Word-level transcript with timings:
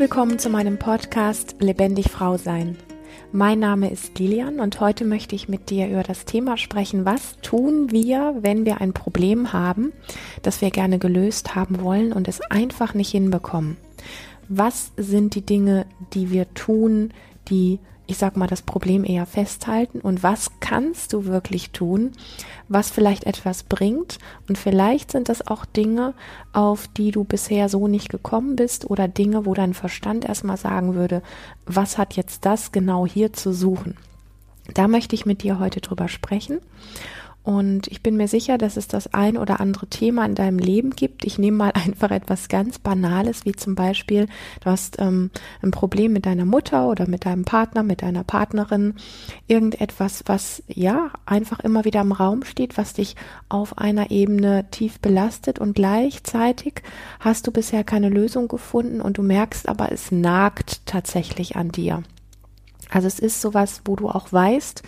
willkommen 0.00 0.38
zu 0.38 0.48
meinem 0.48 0.78
Podcast 0.78 1.56
Lebendig 1.60 2.10
Frau 2.10 2.38
Sein. 2.38 2.78
Mein 3.32 3.58
Name 3.58 3.90
ist 3.90 4.18
Lilian 4.18 4.58
und 4.58 4.80
heute 4.80 5.04
möchte 5.04 5.34
ich 5.34 5.46
mit 5.46 5.68
dir 5.68 5.88
über 5.90 6.02
das 6.02 6.24
Thema 6.24 6.56
sprechen, 6.56 7.04
was 7.04 7.36
tun 7.42 7.90
wir, 7.90 8.34
wenn 8.40 8.64
wir 8.64 8.80
ein 8.80 8.94
Problem 8.94 9.52
haben, 9.52 9.92
das 10.40 10.62
wir 10.62 10.70
gerne 10.70 10.98
gelöst 10.98 11.54
haben 11.54 11.82
wollen 11.82 12.14
und 12.14 12.28
es 12.28 12.40
einfach 12.40 12.94
nicht 12.94 13.10
hinbekommen. 13.10 13.76
Was 14.48 14.92
sind 14.96 15.34
die 15.34 15.44
Dinge, 15.44 15.84
die 16.14 16.30
wir 16.30 16.54
tun, 16.54 17.12
die 17.48 17.78
ich 18.10 18.18
sag 18.18 18.36
mal, 18.36 18.48
das 18.48 18.62
Problem 18.62 19.04
eher 19.04 19.24
festhalten 19.24 20.00
und 20.00 20.22
was 20.22 20.50
kannst 20.60 21.12
du 21.12 21.26
wirklich 21.26 21.70
tun, 21.70 22.12
was 22.68 22.90
vielleicht 22.90 23.24
etwas 23.24 23.62
bringt 23.62 24.18
und 24.48 24.58
vielleicht 24.58 25.12
sind 25.12 25.28
das 25.28 25.46
auch 25.46 25.64
Dinge, 25.64 26.14
auf 26.52 26.88
die 26.88 27.12
du 27.12 27.24
bisher 27.24 27.68
so 27.68 27.86
nicht 27.86 28.08
gekommen 28.08 28.56
bist 28.56 28.90
oder 28.90 29.06
Dinge, 29.06 29.46
wo 29.46 29.54
dein 29.54 29.74
Verstand 29.74 30.24
erstmal 30.24 30.56
sagen 30.56 30.94
würde, 30.94 31.22
was 31.66 31.98
hat 31.98 32.14
jetzt 32.14 32.44
das 32.44 32.72
genau 32.72 33.06
hier 33.06 33.32
zu 33.32 33.52
suchen. 33.52 33.96
Da 34.74 34.88
möchte 34.88 35.14
ich 35.14 35.24
mit 35.24 35.42
dir 35.42 35.58
heute 35.58 35.80
drüber 35.80 36.08
sprechen 36.08 36.58
und 37.42 37.86
ich 37.86 38.02
bin 38.02 38.16
mir 38.16 38.28
sicher, 38.28 38.58
dass 38.58 38.76
es 38.76 38.86
das 38.86 39.14
ein 39.14 39.38
oder 39.38 39.60
andere 39.60 39.86
Thema 39.86 40.26
in 40.26 40.34
deinem 40.34 40.58
Leben 40.58 40.90
gibt. 40.90 41.24
Ich 41.24 41.38
nehme 41.38 41.56
mal 41.56 41.72
einfach 41.74 42.10
etwas 42.10 42.48
ganz 42.48 42.78
Banales, 42.78 43.46
wie 43.46 43.52
zum 43.52 43.74
Beispiel, 43.74 44.26
du 44.60 44.70
hast 44.70 45.00
ähm, 45.00 45.30
ein 45.62 45.70
Problem 45.70 46.12
mit 46.12 46.26
deiner 46.26 46.44
Mutter 46.44 46.88
oder 46.88 47.08
mit 47.08 47.24
deinem 47.24 47.44
Partner, 47.44 47.82
mit 47.82 48.02
deiner 48.02 48.24
Partnerin. 48.24 48.94
Irgendetwas, 49.46 50.22
was 50.26 50.62
ja 50.68 51.10
einfach 51.24 51.60
immer 51.60 51.84
wieder 51.86 52.02
im 52.02 52.12
Raum 52.12 52.44
steht, 52.44 52.76
was 52.76 52.92
dich 52.92 53.16
auf 53.48 53.78
einer 53.78 54.10
Ebene 54.10 54.66
tief 54.70 55.00
belastet 55.00 55.58
und 55.58 55.74
gleichzeitig 55.74 56.82
hast 57.20 57.46
du 57.46 57.52
bisher 57.52 57.84
keine 57.84 58.10
Lösung 58.10 58.48
gefunden 58.48 59.00
und 59.00 59.16
du 59.16 59.22
merkst 59.22 59.68
aber, 59.68 59.90
es 59.92 60.12
nagt 60.12 60.84
tatsächlich 60.84 61.56
an 61.56 61.70
dir. 61.70 62.02
Also 62.90 63.06
es 63.06 63.18
ist 63.18 63.40
sowas, 63.40 63.82
wo 63.84 63.96
du 63.96 64.08
auch 64.08 64.32
weißt, 64.32 64.82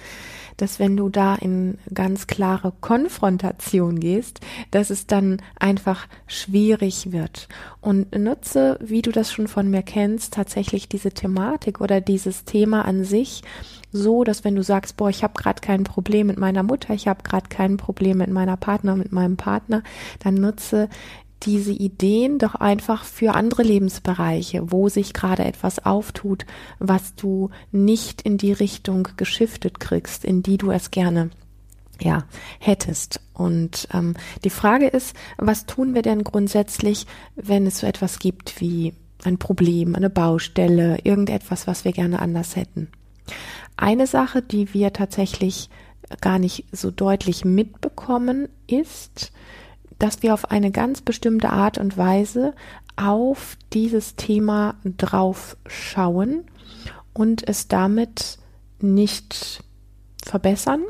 dass 0.63 0.79
wenn 0.79 0.97
du 0.97 1.09
da 1.09 1.35
in 1.35 1.77
ganz 1.93 2.29
klare 2.29 2.73
Konfrontation 2.81 3.99
gehst, 3.99 4.39
dass 4.71 4.91
es 4.91 5.09
dann 5.09 5.43
einfach 5.59 6.07
schwierig 6.29 7.11
wird. 7.11 7.49
Und 7.81 8.17
nutze, 8.17 8.79
wie 8.81 9.03
du 9.03 9.11
das 9.11 9.33
schon 9.33 9.49
von 9.49 9.69
mir 9.69 9.83
kennst, 9.83 10.35
tatsächlich 10.35 10.89
diese 10.89 11.11
Thematik 11.11 11.81
oder 11.81 12.01
dieses 12.01 12.45
Thema 12.45 12.85
an 12.85 13.05
sich 13.05 13.43
so, 13.91 14.23
dass 14.23 14.45
wenn 14.45 14.55
du 14.55 14.63
sagst, 14.63 14.97
boah, 14.97 15.11
ich 15.11 15.25
habe 15.25 15.35
gerade 15.35 15.61
kein 15.61 15.83
Problem 15.83 16.29
mit 16.29 16.39
meiner 16.39 16.63
Mutter, 16.63 16.95
ich 16.95 17.09
habe 17.09 17.25
gerade 17.25 17.49
kein 17.49 17.77
Problem 17.77 18.19
mit 18.19 18.31
meiner 18.31 18.57
Partner, 18.57 18.95
mit 18.95 19.11
meinem 19.11 19.37
Partner, 19.37 19.83
dann 20.21 20.35
nutze 20.35 20.89
diese 21.43 21.73
Ideen 21.73 22.39
doch 22.39 22.55
einfach 22.55 23.05
für 23.05 23.35
andere 23.35 23.63
Lebensbereiche, 23.63 24.71
wo 24.71 24.89
sich 24.89 25.13
gerade 25.13 25.45
etwas 25.45 25.85
auftut, 25.85 26.47
was 26.79 27.15
du 27.15 27.51
nicht 27.71 28.23
in 28.23 28.39
die 28.39 28.53
Richtung 28.53 29.09
geschiftet 29.17 29.81
kriegst, 29.81 30.25
in 30.25 30.43
die 30.43 30.59
du 30.59 30.71
es 30.71 30.91
gerne 30.91 31.31
ja, 32.01 32.25
hättest. 32.59 33.21
Und 33.33 33.89
ähm, 33.93 34.15
die 34.45 34.51
Frage 34.51 34.87
ist, 34.87 35.17
was 35.39 35.67
tun 35.67 35.95
wir 35.95 36.03
denn 36.03 36.25
grundsätzlich, 36.25 37.07
wenn 37.37 37.67
es 37.67 37.79
so 37.79 37.87
etwas 37.87 38.19
gibt 38.19 38.61
wie 38.61 38.95
ein 39.25 39.39
Problem, 39.39 39.95
eine 39.95 40.11
Baustelle, 40.11 40.99
irgendetwas, 41.05 41.67
was 41.67 41.85
wir 41.85 41.93
gerne 41.93 42.21
anders 42.21 42.57
hätten? 42.57 42.89
Eine 43.77 44.07
Sache, 44.07 44.43
die 44.43 44.75
wir 44.75 44.93
tatsächlich 44.93 45.71
gar 46.21 46.39
nicht 46.39 46.65
so 46.73 46.91
deutlich 46.91 47.45
mitbekommen, 47.45 48.49
ist, 48.67 49.33
dass 50.03 50.21
wir 50.23 50.35
auf 50.35 50.51
eine 50.51 50.73
ganz 50.73 51.01
bestimmte 51.01 51.51
Art 51.51 51.79
und 51.79 51.97
Weise 51.97 52.55
auf 52.97 53.57
dieses 53.73 54.17
Thema 54.17 54.75
drauf 54.85 55.57
schauen 55.69 56.43
und 57.15 57.47
es 57.49 57.69
damit 57.69 58.39
nicht 58.81 59.63
verbessern 60.25 60.83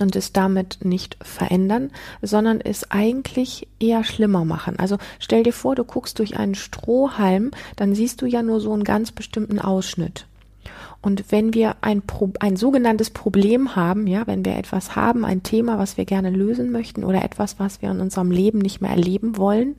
und 0.00 0.16
es 0.16 0.32
damit 0.32 0.78
nicht 0.82 1.18
verändern, 1.22 1.92
sondern 2.20 2.60
es 2.60 2.90
eigentlich 2.90 3.68
eher 3.78 4.02
schlimmer 4.02 4.44
machen. 4.44 4.76
Also 4.80 4.98
stell 5.20 5.44
dir 5.44 5.52
vor, 5.52 5.76
du 5.76 5.84
guckst 5.84 6.18
durch 6.18 6.36
einen 6.36 6.56
Strohhalm, 6.56 7.52
dann 7.76 7.94
siehst 7.94 8.22
du 8.22 8.26
ja 8.26 8.42
nur 8.42 8.60
so 8.60 8.72
einen 8.72 8.84
ganz 8.84 9.12
bestimmten 9.12 9.60
Ausschnitt. 9.60 10.26
Und 11.02 11.32
wenn 11.32 11.54
wir 11.54 11.76
ein, 11.80 12.02
Pro 12.02 12.30
ein 12.40 12.56
sogenanntes 12.56 13.10
Problem 13.10 13.74
haben, 13.74 14.06
ja, 14.06 14.26
wenn 14.26 14.44
wir 14.44 14.56
etwas 14.56 14.96
haben, 14.96 15.24
ein 15.24 15.42
Thema, 15.42 15.78
was 15.78 15.96
wir 15.96 16.04
gerne 16.04 16.30
lösen 16.30 16.70
möchten 16.70 17.04
oder 17.04 17.24
etwas, 17.24 17.58
was 17.58 17.80
wir 17.80 17.90
in 17.90 18.00
unserem 18.00 18.30
Leben 18.30 18.58
nicht 18.58 18.80
mehr 18.82 18.90
erleben 18.90 19.38
wollen, 19.38 19.76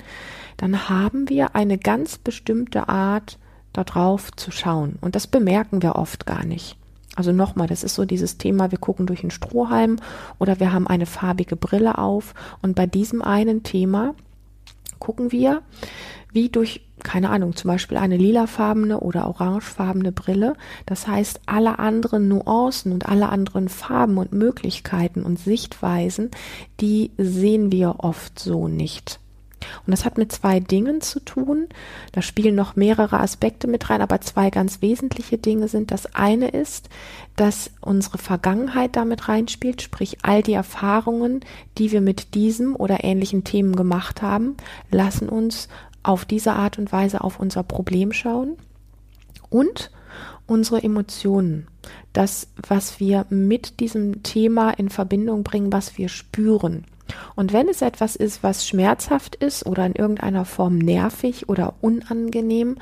dann 0.57 0.89
haben 0.89 1.29
wir 1.29 1.55
eine 1.55 1.77
ganz 1.77 2.17
bestimmte 2.17 2.89
Art, 2.89 3.37
darauf 3.73 4.31
zu 4.33 4.51
schauen. 4.51 4.97
Und 5.01 5.15
das 5.15 5.27
bemerken 5.27 5.81
wir 5.81 5.95
oft 5.95 6.25
gar 6.25 6.43
nicht. 6.43 6.77
Also 7.15 7.31
nochmal, 7.31 7.67
das 7.67 7.83
ist 7.83 7.95
so 7.95 8.05
dieses 8.05 8.37
Thema, 8.37 8.71
wir 8.71 8.77
gucken 8.77 9.05
durch 9.05 9.21
einen 9.21 9.31
Strohhalm 9.31 9.97
oder 10.39 10.59
wir 10.59 10.71
haben 10.71 10.87
eine 10.87 11.05
farbige 11.05 11.55
Brille 11.55 11.97
auf 11.97 12.33
und 12.61 12.75
bei 12.75 12.85
diesem 12.85 13.21
einen 13.21 13.63
Thema 13.63 14.15
gucken 15.01 15.34
wir, 15.34 15.62
wie 16.31 16.47
durch, 16.47 16.85
keine 17.03 17.29
Ahnung, 17.29 17.57
zum 17.57 17.67
Beispiel 17.67 17.97
eine 17.97 18.16
lilafarbene 18.16 19.01
oder 19.01 19.28
orangefarbene 19.28 20.13
Brille. 20.13 20.56
Das 20.85 21.07
heißt, 21.07 21.41
alle 21.45 21.79
anderen 21.79 22.29
Nuancen 22.29 22.94
und 22.94 23.09
alle 23.09 23.28
anderen 23.28 23.67
Farben 23.67 24.17
und 24.17 24.31
Möglichkeiten 24.31 25.23
und 25.23 25.38
Sichtweisen, 25.38 26.31
die 26.79 27.11
sehen 27.17 27.73
wir 27.73 27.95
oft 28.00 28.40
so 28.40 28.69
nicht. 28.69 29.19
Und 29.85 29.91
das 29.91 30.05
hat 30.05 30.17
mit 30.17 30.31
zwei 30.31 30.59
Dingen 30.59 31.01
zu 31.01 31.19
tun. 31.19 31.67
Da 32.11 32.22
spielen 32.22 32.55
noch 32.55 32.75
mehrere 32.75 33.19
Aspekte 33.19 33.67
mit 33.67 33.89
rein, 33.89 34.01
aber 34.01 34.22
zwei 34.22 34.49
ganz 34.49 34.81
wesentliche 34.81 35.38
Dinge 35.38 35.67
sind. 35.67 35.91
Das 35.91 36.16
eine 36.16 36.49
ist, 36.49 36.89
dass 37.35 37.72
unsere 37.81 38.17
Vergangenheit 38.17 38.95
damit 38.95 39.27
reinspielt, 39.27 39.81
sprich 39.81 40.17
all 40.23 40.44
die 40.44 40.53
Erfahrungen, 40.53 41.41
die 41.77 41.91
wir 41.91 42.01
mit 42.01 42.33
diesem 42.33 42.75
oder 42.75 43.03
ähnlichen 43.03 43.44
Themen 43.44 43.75
gemacht 43.75 44.22
haben, 44.22 44.57
lassen 44.89 45.29
uns 45.29 45.67
auf 46.03 46.25
diese 46.25 46.53
Art 46.53 46.78
und 46.78 46.91
Weise 46.91 47.22
auf 47.22 47.39
unser 47.39 47.63
Problem 47.63 48.11
schauen. 48.11 48.57
Und 49.49 49.91
unsere 50.47 50.83
Emotionen, 50.83 51.67
das, 52.13 52.47
was 52.67 52.99
wir 52.99 53.25
mit 53.29 53.79
diesem 53.79 54.23
Thema 54.23 54.72
in 54.72 54.89
Verbindung 54.89 55.43
bringen, 55.43 55.72
was 55.72 55.97
wir 55.97 56.09
spüren. 56.09 56.85
Und 57.35 57.53
wenn 57.53 57.69
es 57.69 57.81
etwas 57.81 58.16
ist, 58.16 58.44
was 58.44 58.67
schmerzhaft 58.67 59.35
ist 59.35 59.66
oder 59.66 59.85
in 59.85 59.94
irgendeiner 59.94 60.45
Form 60.45 60.77
nervig 60.77 61.49
oder 61.49 61.75
unangenehm, 61.81 62.77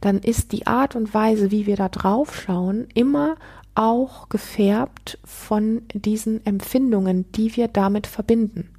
dann 0.00 0.18
ist 0.18 0.52
die 0.52 0.66
Art 0.66 0.96
und 0.96 1.14
Weise, 1.14 1.50
wie 1.50 1.66
wir 1.66 1.76
da 1.76 1.88
drauf 1.88 2.40
schauen, 2.40 2.86
immer 2.94 3.36
auch 3.74 4.28
gefärbt 4.28 5.18
von 5.24 5.82
diesen 5.92 6.44
Empfindungen, 6.46 7.30
die 7.32 7.56
wir 7.56 7.68
damit 7.68 8.06
verbinden. 8.06 8.70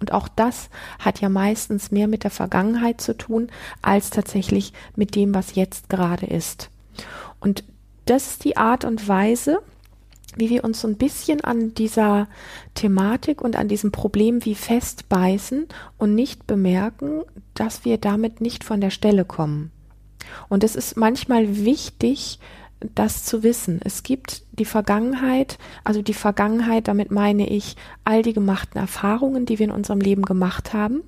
Und 0.00 0.12
auch 0.12 0.28
das 0.28 0.70
hat 0.98 1.20
ja 1.20 1.28
meistens 1.28 1.90
mehr 1.90 2.08
mit 2.08 2.24
der 2.24 2.30
Vergangenheit 2.30 3.00
zu 3.00 3.16
tun, 3.16 3.48
als 3.82 4.10
tatsächlich 4.10 4.72
mit 4.96 5.14
dem, 5.14 5.34
was 5.34 5.54
jetzt 5.54 5.88
gerade 5.88 6.26
ist. 6.26 6.70
Und 7.38 7.64
das 8.06 8.28
ist 8.28 8.44
die 8.44 8.56
Art 8.56 8.84
und 8.84 9.06
Weise, 9.06 9.60
wie 10.36 10.50
wir 10.50 10.64
uns 10.64 10.80
so 10.80 10.88
ein 10.88 10.96
bisschen 10.96 11.42
an 11.42 11.74
dieser 11.74 12.28
Thematik 12.74 13.42
und 13.42 13.56
an 13.56 13.68
diesem 13.68 13.92
Problem 13.92 14.44
wie 14.44 14.54
festbeißen 14.54 15.66
und 15.98 16.14
nicht 16.14 16.46
bemerken, 16.46 17.22
dass 17.54 17.84
wir 17.84 17.98
damit 17.98 18.40
nicht 18.40 18.64
von 18.64 18.80
der 18.80 18.90
Stelle 18.90 19.24
kommen. 19.24 19.72
Und 20.48 20.64
es 20.64 20.76
ist 20.76 20.96
manchmal 20.96 21.64
wichtig, 21.64 22.38
das 22.94 23.24
zu 23.24 23.42
wissen. 23.42 23.80
Es 23.84 24.02
gibt 24.02 24.42
die 24.52 24.64
Vergangenheit, 24.64 25.58
also 25.84 26.02
die 26.02 26.14
Vergangenheit, 26.14 26.88
damit 26.88 27.10
meine 27.10 27.48
ich 27.48 27.76
all 28.04 28.22
die 28.22 28.32
gemachten 28.32 28.80
Erfahrungen, 28.80 29.46
die 29.46 29.58
wir 29.58 29.66
in 29.66 29.72
unserem 29.72 30.00
Leben 30.00 30.22
gemacht 30.22 30.72
haben, 30.72 31.02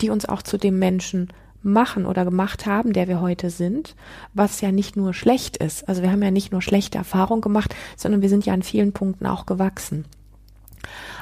die 0.00 0.10
uns 0.10 0.26
auch 0.26 0.42
zu 0.42 0.58
dem 0.58 0.78
Menschen 0.78 1.28
machen 1.62 2.06
oder 2.06 2.24
gemacht 2.24 2.66
haben, 2.66 2.92
der 2.92 3.08
wir 3.08 3.20
heute 3.20 3.50
sind, 3.50 3.94
was 4.34 4.60
ja 4.60 4.72
nicht 4.72 4.96
nur 4.96 5.14
schlecht 5.14 5.56
ist. 5.56 5.88
Also 5.88 6.02
wir 6.02 6.10
haben 6.10 6.22
ja 6.22 6.30
nicht 6.30 6.52
nur 6.52 6.62
schlechte 6.62 6.98
Erfahrungen 6.98 7.40
gemacht, 7.42 7.74
sondern 7.96 8.22
wir 8.22 8.28
sind 8.28 8.46
ja 8.46 8.54
an 8.54 8.62
vielen 8.62 8.92
Punkten 8.92 9.26
auch 9.26 9.46
gewachsen. 9.46 10.04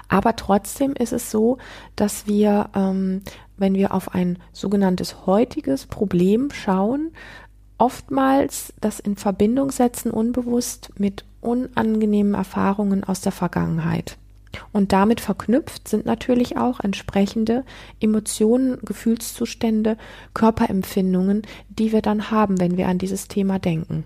Aber 0.09 0.35
trotzdem 0.37 0.93
ist 0.93 1.13
es 1.13 1.31
so, 1.31 1.59
dass 1.95 2.27
wir, 2.27 2.71
ähm, 2.75 3.23
wenn 3.57 3.75
wir 3.75 3.95
auf 3.95 4.15
ein 4.15 4.39
sogenanntes 4.53 5.27
heutiges 5.27 5.87
Problem 5.87 6.51
schauen, 6.51 7.13
oftmals 7.79 8.73
das 8.81 9.01
in 9.01 9.17
Verbindung 9.17 9.71
setzen, 9.71 10.11
unbewusst 10.11 10.91
mit 10.99 11.25
unangenehmen 11.41 12.35
Erfahrungen 12.35 13.05
aus 13.05 13.21
der 13.21 13.33
Vergangenheit. 13.33 14.19
Und 14.73 14.93
damit 14.93 15.21
verknüpft 15.21 15.89
sind 15.89 16.07
natürlich 16.07 16.57
auch 16.57 16.81
entsprechende 16.81 17.65
Emotionen, 18.01 18.79
Gefühlszustände, 18.83 19.97
Körperempfindungen, 20.35 21.43
die 21.69 21.93
wir 21.93 22.03
dann 22.03 22.31
haben, 22.31 22.61
wenn 22.61 22.77
wir 22.77 22.89
an 22.89 22.99
dieses 22.99 23.29
Thema 23.29 23.59
denken. 23.59 24.05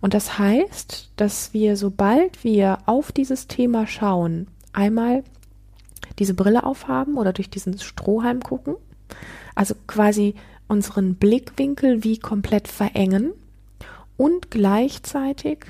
Und 0.00 0.14
das 0.14 0.38
heißt, 0.38 1.10
dass 1.16 1.54
wir, 1.54 1.76
sobald 1.76 2.44
wir 2.44 2.78
auf 2.86 3.12
dieses 3.12 3.46
Thema 3.46 3.86
schauen, 3.86 4.48
einmal 4.72 5.24
diese 6.18 6.34
Brille 6.34 6.64
aufhaben 6.64 7.16
oder 7.16 7.32
durch 7.32 7.48
diesen 7.48 7.78
Strohhalm 7.78 8.40
gucken, 8.40 8.76
also 9.54 9.74
quasi 9.86 10.34
unseren 10.68 11.14
Blickwinkel 11.14 12.04
wie 12.04 12.18
komplett 12.18 12.68
verengen 12.68 13.32
und 14.16 14.50
gleichzeitig 14.50 15.64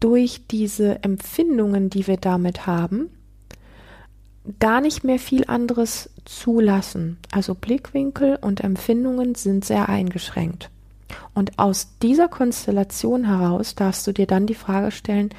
durch 0.00 0.46
diese 0.50 1.02
Empfindungen, 1.04 1.90
die 1.90 2.06
wir 2.06 2.16
damit 2.16 2.66
haben, 2.66 3.10
gar 4.58 4.80
nicht 4.80 5.04
mehr 5.04 5.18
viel 5.18 5.44
anderes 5.46 6.10
zulassen. 6.24 7.18
Also 7.30 7.54
Blickwinkel 7.54 8.38
und 8.40 8.60
Empfindungen 8.60 9.34
sind 9.34 9.64
sehr 9.64 9.88
eingeschränkt. 9.88 10.70
Und 11.34 11.58
aus 11.58 11.98
dieser 12.02 12.28
Konstellation 12.28 13.24
heraus 13.24 13.74
darfst 13.74 14.06
du 14.06 14.12
dir 14.12 14.26
dann 14.26 14.46
die 14.46 14.54
Frage 14.54 14.90
stellen, 14.90 15.30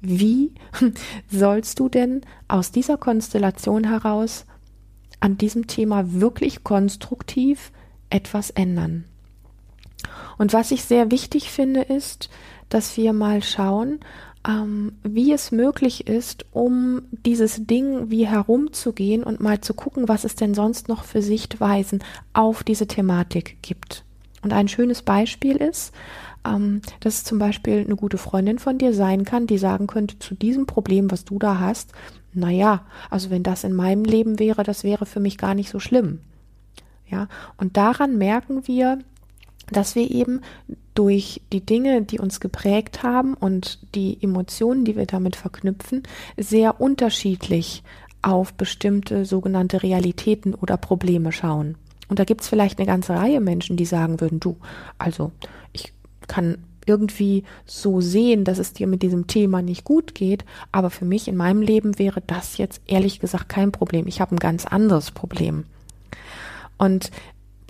wie 0.00 0.52
sollst 1.30 1.78
du 1.78 1.88
denn 1.88 2.22
aus 2.48 2.70
dieser 2.70 2.96
Konstellation 2.96 3.84
heraus 3.84 4.46
an 5.20 5.38
diesem 5.38 5.66
Thema 5.66 6.12
wirklich 6.12 6.64
konstruktiv 6.64 7.72
etwas 8.10 8.50
ändern? 8.50 9.04
Und 10.38 10.52
was 10.52 10.70
ich 10.70 10.84
sehr 10.84 11.10
wichtig 11.10 11.50
finde, 11.50 11.80
ist, 11.80 12.28
dass 12.68 12.96
wir 12.96 13.12
mal 13.12 13.42
schauen, 13.42 14.00
ähm, 14.46 14.92
wie 15.02 15.32
es 15.32 15.52
möglich 15.52 16.06
ist, 16.06 16.46
um 16.52 17.02
dieses 17.10 17.66
Ding 17.66 18.10
wie 18.10 18.26
herumzugehen 18.26 19.22
und 19.22 19.40
mal 19.40 19.60
zu 19.60 19.74
gucken, 19.74 20.08
was 20.08 20.24
es 20.24 20.36
denn 20.36 20.54
sonst 20.54 20.88
noch 20.88 21.04
für 21.04 21.22
Sichtweisen 21.22 22.02
auf 22.32 22.62
diese 22.62 22.86
Thematik 22.86 23.58
gibt. 23.62 24.04
Und 24.42 24.52
ein 24.52 24.68
schönes 24.68 25.02
Beispiel 25.02 25.56
ist, 25.56 25.92
ähm, 26.46 26.80
dass 27.00 27.14
es 27.14 27.24
zum 27.24 27.38
Beispiel 27.38 27.80
eine 27.84 27.96
gute 27.96 28.18
Freundin 28.18 28.58
von 28.58 28.78
dir 28.78 28.92
sein 28.92 29.24
kann, 29.24 29.46
die 29.46 29.58
sagen 29.58 29.86
könnte 29.86 30.18
zu 30.18 30.34
diesem 30.34 30.66
Problem, 30.66 31.10
was 31.10 31.24
du 31.24 31.38
da 31.38 31.58
hast, 31.58 31.92
naja, 32.32 32.84
also 33.10 33.30
wenn 33.30 33.42
das 33.42 33.64
in 33.64 33.72
meinem 33.72 34.04
Leben 34.04 34.38
wäre, 34.38 34.62
das 34.62 34.84
wäre 34.84 35.06
für 35.06 35.20
mich 35.20 35.38
gar 35.38 35.54
nicht 35.54 35.70
so 35.70 35.80
schlimm. 35.80 36.20
Ja, 37.08 37.28
und 37.56 37.76
daran 37.76 38.18
merken 38.18 38.66
wir, 38.68 38.98
dass 39.70 39.94
wir 39.94 40.10
eben 40.10 40.40
durch 40.94 41.42
die 41.52 41.64
Dinge, 41.64 42.02
die 42.02 42.18
uns 42.18 42.40
geprägt 42.40 43.02
haben 43.02 43.34
und 43.34 43.78
die 43.94 44.18
Emotionen, 44.22 44.84
die 44.84 44.96
wir 44.96 45.06
damit 45.06 45.36
verknüpfen, 45.36 46.02
sehr 46.36 46.80
unterschiedlich 46.80 47.82
auf 48.22 48.54
bestimmte 48.54 49.24
sogenannte 49.24 49.82
Realitäten 49.82 50.54
oder 50.54 50.76
Probleme 50.76 51.32
schauen. 51.32 51.76
Und 52.08 52.18
da 52.18 52.24
gibt's 52.24 52.48
vielleicht 52.48 52.78
eine 52.78 52.86
ganze 52.86 53.14
Reihe 53.14 53.40
Menschen, 53.40 53.76
die 53.76 53.84
sagen 53.84 54.20
würden, 54.20 54.40
du, 54.40 54.56
also 54.98 55.32
ich 55.72 55.92
kann 56.28 56.58
irgendwie 56.86 57.44
so 57.66 58.00
sehen, 58.00 58.44
dass 58.44 58.58
es 58.58 58.72
dir 58.72 58.86
mit 58.86 59.02
diesem 59.02 59.26
Thema 59.26 59.60
nicht 59.60 59.84
gut 59.84 60.14
geht, 60.14 60.44
aber 60.70 60.90
für 60.90 61.04
mich 61.04 61.28
in 61.28 61.36
meinem 61.36 61.60
Leben 61.60 61.98
wäre 61.98 62.22
das 62.24 62.58
jetzt 62.58 62.80
ehrlich 62.86 63.18
gesagt 63.20 63.48
kein 63.48 63.72
Problem. 63.72 64.06
Ich 64.06 64.20
habe 64.20 64.34
ein 64.34 64.38
ganz 64.38 64.66
anderes 64.66 65.10
Problem. 65.10 65.64
Und 66.78 67.10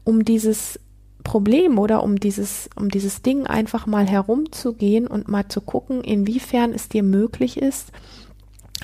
um 0.04 0.24
dieses 0.24 0.78
Problem 1.26 1.76
oder 1.80 2.04
um 2.04 2.20
dieses, 2.20 2.70
um 2.76 2.88
dieses 2.88 3.20
Ding 3.20 3.48
einfach 3.48 3.86
mal 3.86 4.06
herumzugehen 4.06 5.08
und 5.08 5.26
mal 5.26 5.48
zu 5.48 5.60
gucken, 5.60 6.02
inwiefern 6.02 6.72
es 6.72 6.88
dir 6.88 7.02
möglich 7.02 7.56
ist, 7.56 7.90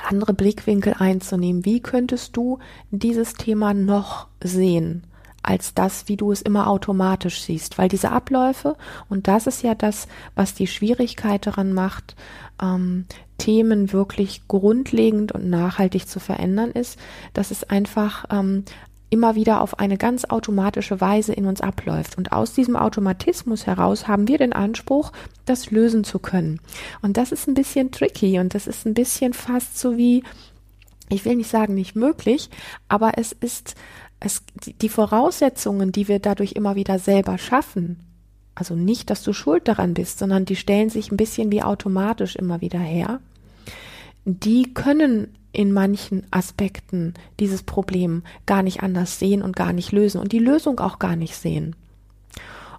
andere 0.09 0.35
Blickwinkel 0.35 0.95
einzunehmen. 0.99 1.65
Wie 1.65 1.79
könntest 1.79 2.37
du 2.37 2.59
dieses 2.91 3.35
Thema 3.35 3.75
noch 3.75 4.27
sehen? 4.43 5.05
als 5.45 5.75
das, 5.75 6.07
wie 6.07 6.17
du 6.17 6.31
es 6.31 6.41
immer 6.41 6.69
automatisch 6.69 7.43
siehst, 7.43 7.77
weil 7.77 7.89
diese 7.89 8.13
Abläufe, 8.13 8.77
und 9.09 9.27
das 9.27 9.49
ist 9.49 9.65
ja 9.65 9.75
das, 9.75 10.07
was 10.37 10.55
die 10.55 10.69
Schwierigkeit 10.69 11.45
daran 11.49 11.73
macht, 11.73 12.15
ähm, 12.63 13.07
Themen 13.39 13.93
wirklich 13.93 14.47
grundlegend 14.47 15.33
und 15.33 15.51
nachhaltig 15.51 16.07
zu 16.07 16.21
verändern, 16.21 16.71
ist, 16.71 16.97
dass 17.33 17.51
es 17.51 17.65
einfach 17.65 18.25
ähm, 18.31 18.65
immer 19.13 19.35
wieder 19.35 19.61
auf 19.61 19.79
eine 19.79 19.99
ganz 19.99 20.25
automatische 20.25 21.01
Weise 21.01 21.35
in 21.35 21.47
uns 21.47 21.61
abläuft. 21.61 22.17
Und 22.17 22.33
aus 22.33 22.55
diesem 22.55 22.77
Automatismus 22.77 23.67
heraus 23.67 24.09
haben 24.09 24.27
wir 24.27 24.39
den 24.39 24.55
Anspruch, 24.55 25.13
das 25.45 25.71
lösen 25.71 26.03
zu 26.03 26.19
können. 26.19 26.61
Und 27.03 27.19
das 27.19 27.31
ist 27.31 27.47
ein 27.47 27.55
bisschen 27.55 27.91
tricky 27.91 28.39
und 28.39 28.55
das 28.55 28.67
ist 28.67 28.87
ein 28.87 28.95
bisschen 28.95 29.35
fast 29.35 29.79
so 29.79 29.99
wie, 29.99 30.25
ich 31.11 31.27
will 31.27 31.37
nicht 31.37 31.51
sagen 31.51 31.75
nicht 31.75 31.95
möglich, 31.95 32.49
aber 32.89 33.13
es 33.19 33.33
ist 33.33 33.75
es, 34.25 34.43
die 34.81 34.89
Voraussetzungen, 34.89 35.93
die 35.93 36.09
wir 36.09 36.21
dadurch 36.21 36.53
immer 36.53 36.77
wieder 36.77 36.99
selber 36.99 37.39
schaffen, 37.39 37.99
also 38.55 38.75
nicht, 38.75 39.11
dass 39.11 39.23
du 39.23 39.33
schuld 39.33 39.67
daran 39.67 39.95
bist, 39.95 40.19
sondern 40.19 40.45
die 40.45 40.57
stellen 40.57 40.91
sich 40.91 41.11
ein 41.11 41.17
bisschen 41.17 41.51
wie 41.51 41.63
automatisch 41.63 42.37
immer 42.37 42.61
wieder 42.61 42.79
her, 42.79 43.21
die 44.25 44.73
können 44.75 45.35
in 45.53 45.73
manchen 45.73 46.27
Aspekten 46.31 47.15
dieses 47.39 47.63
Problem 47.63 48.23
gar 48.47 48.63
nicht 48.63 48.83
anders 48.83 49.19
sehen 49.19 49.43
und 49.43 49.55
gar 49.57 49.73
nicht 49.73 49.93
lösen 49.93 50.21
und 50.21 50.33
die 50.33 50.39
Lösung 50.39 50.81
auch 50.81 50.99
gar 50.99 51.17
nicht 51.17 51.37
sehen. 51.37 51.77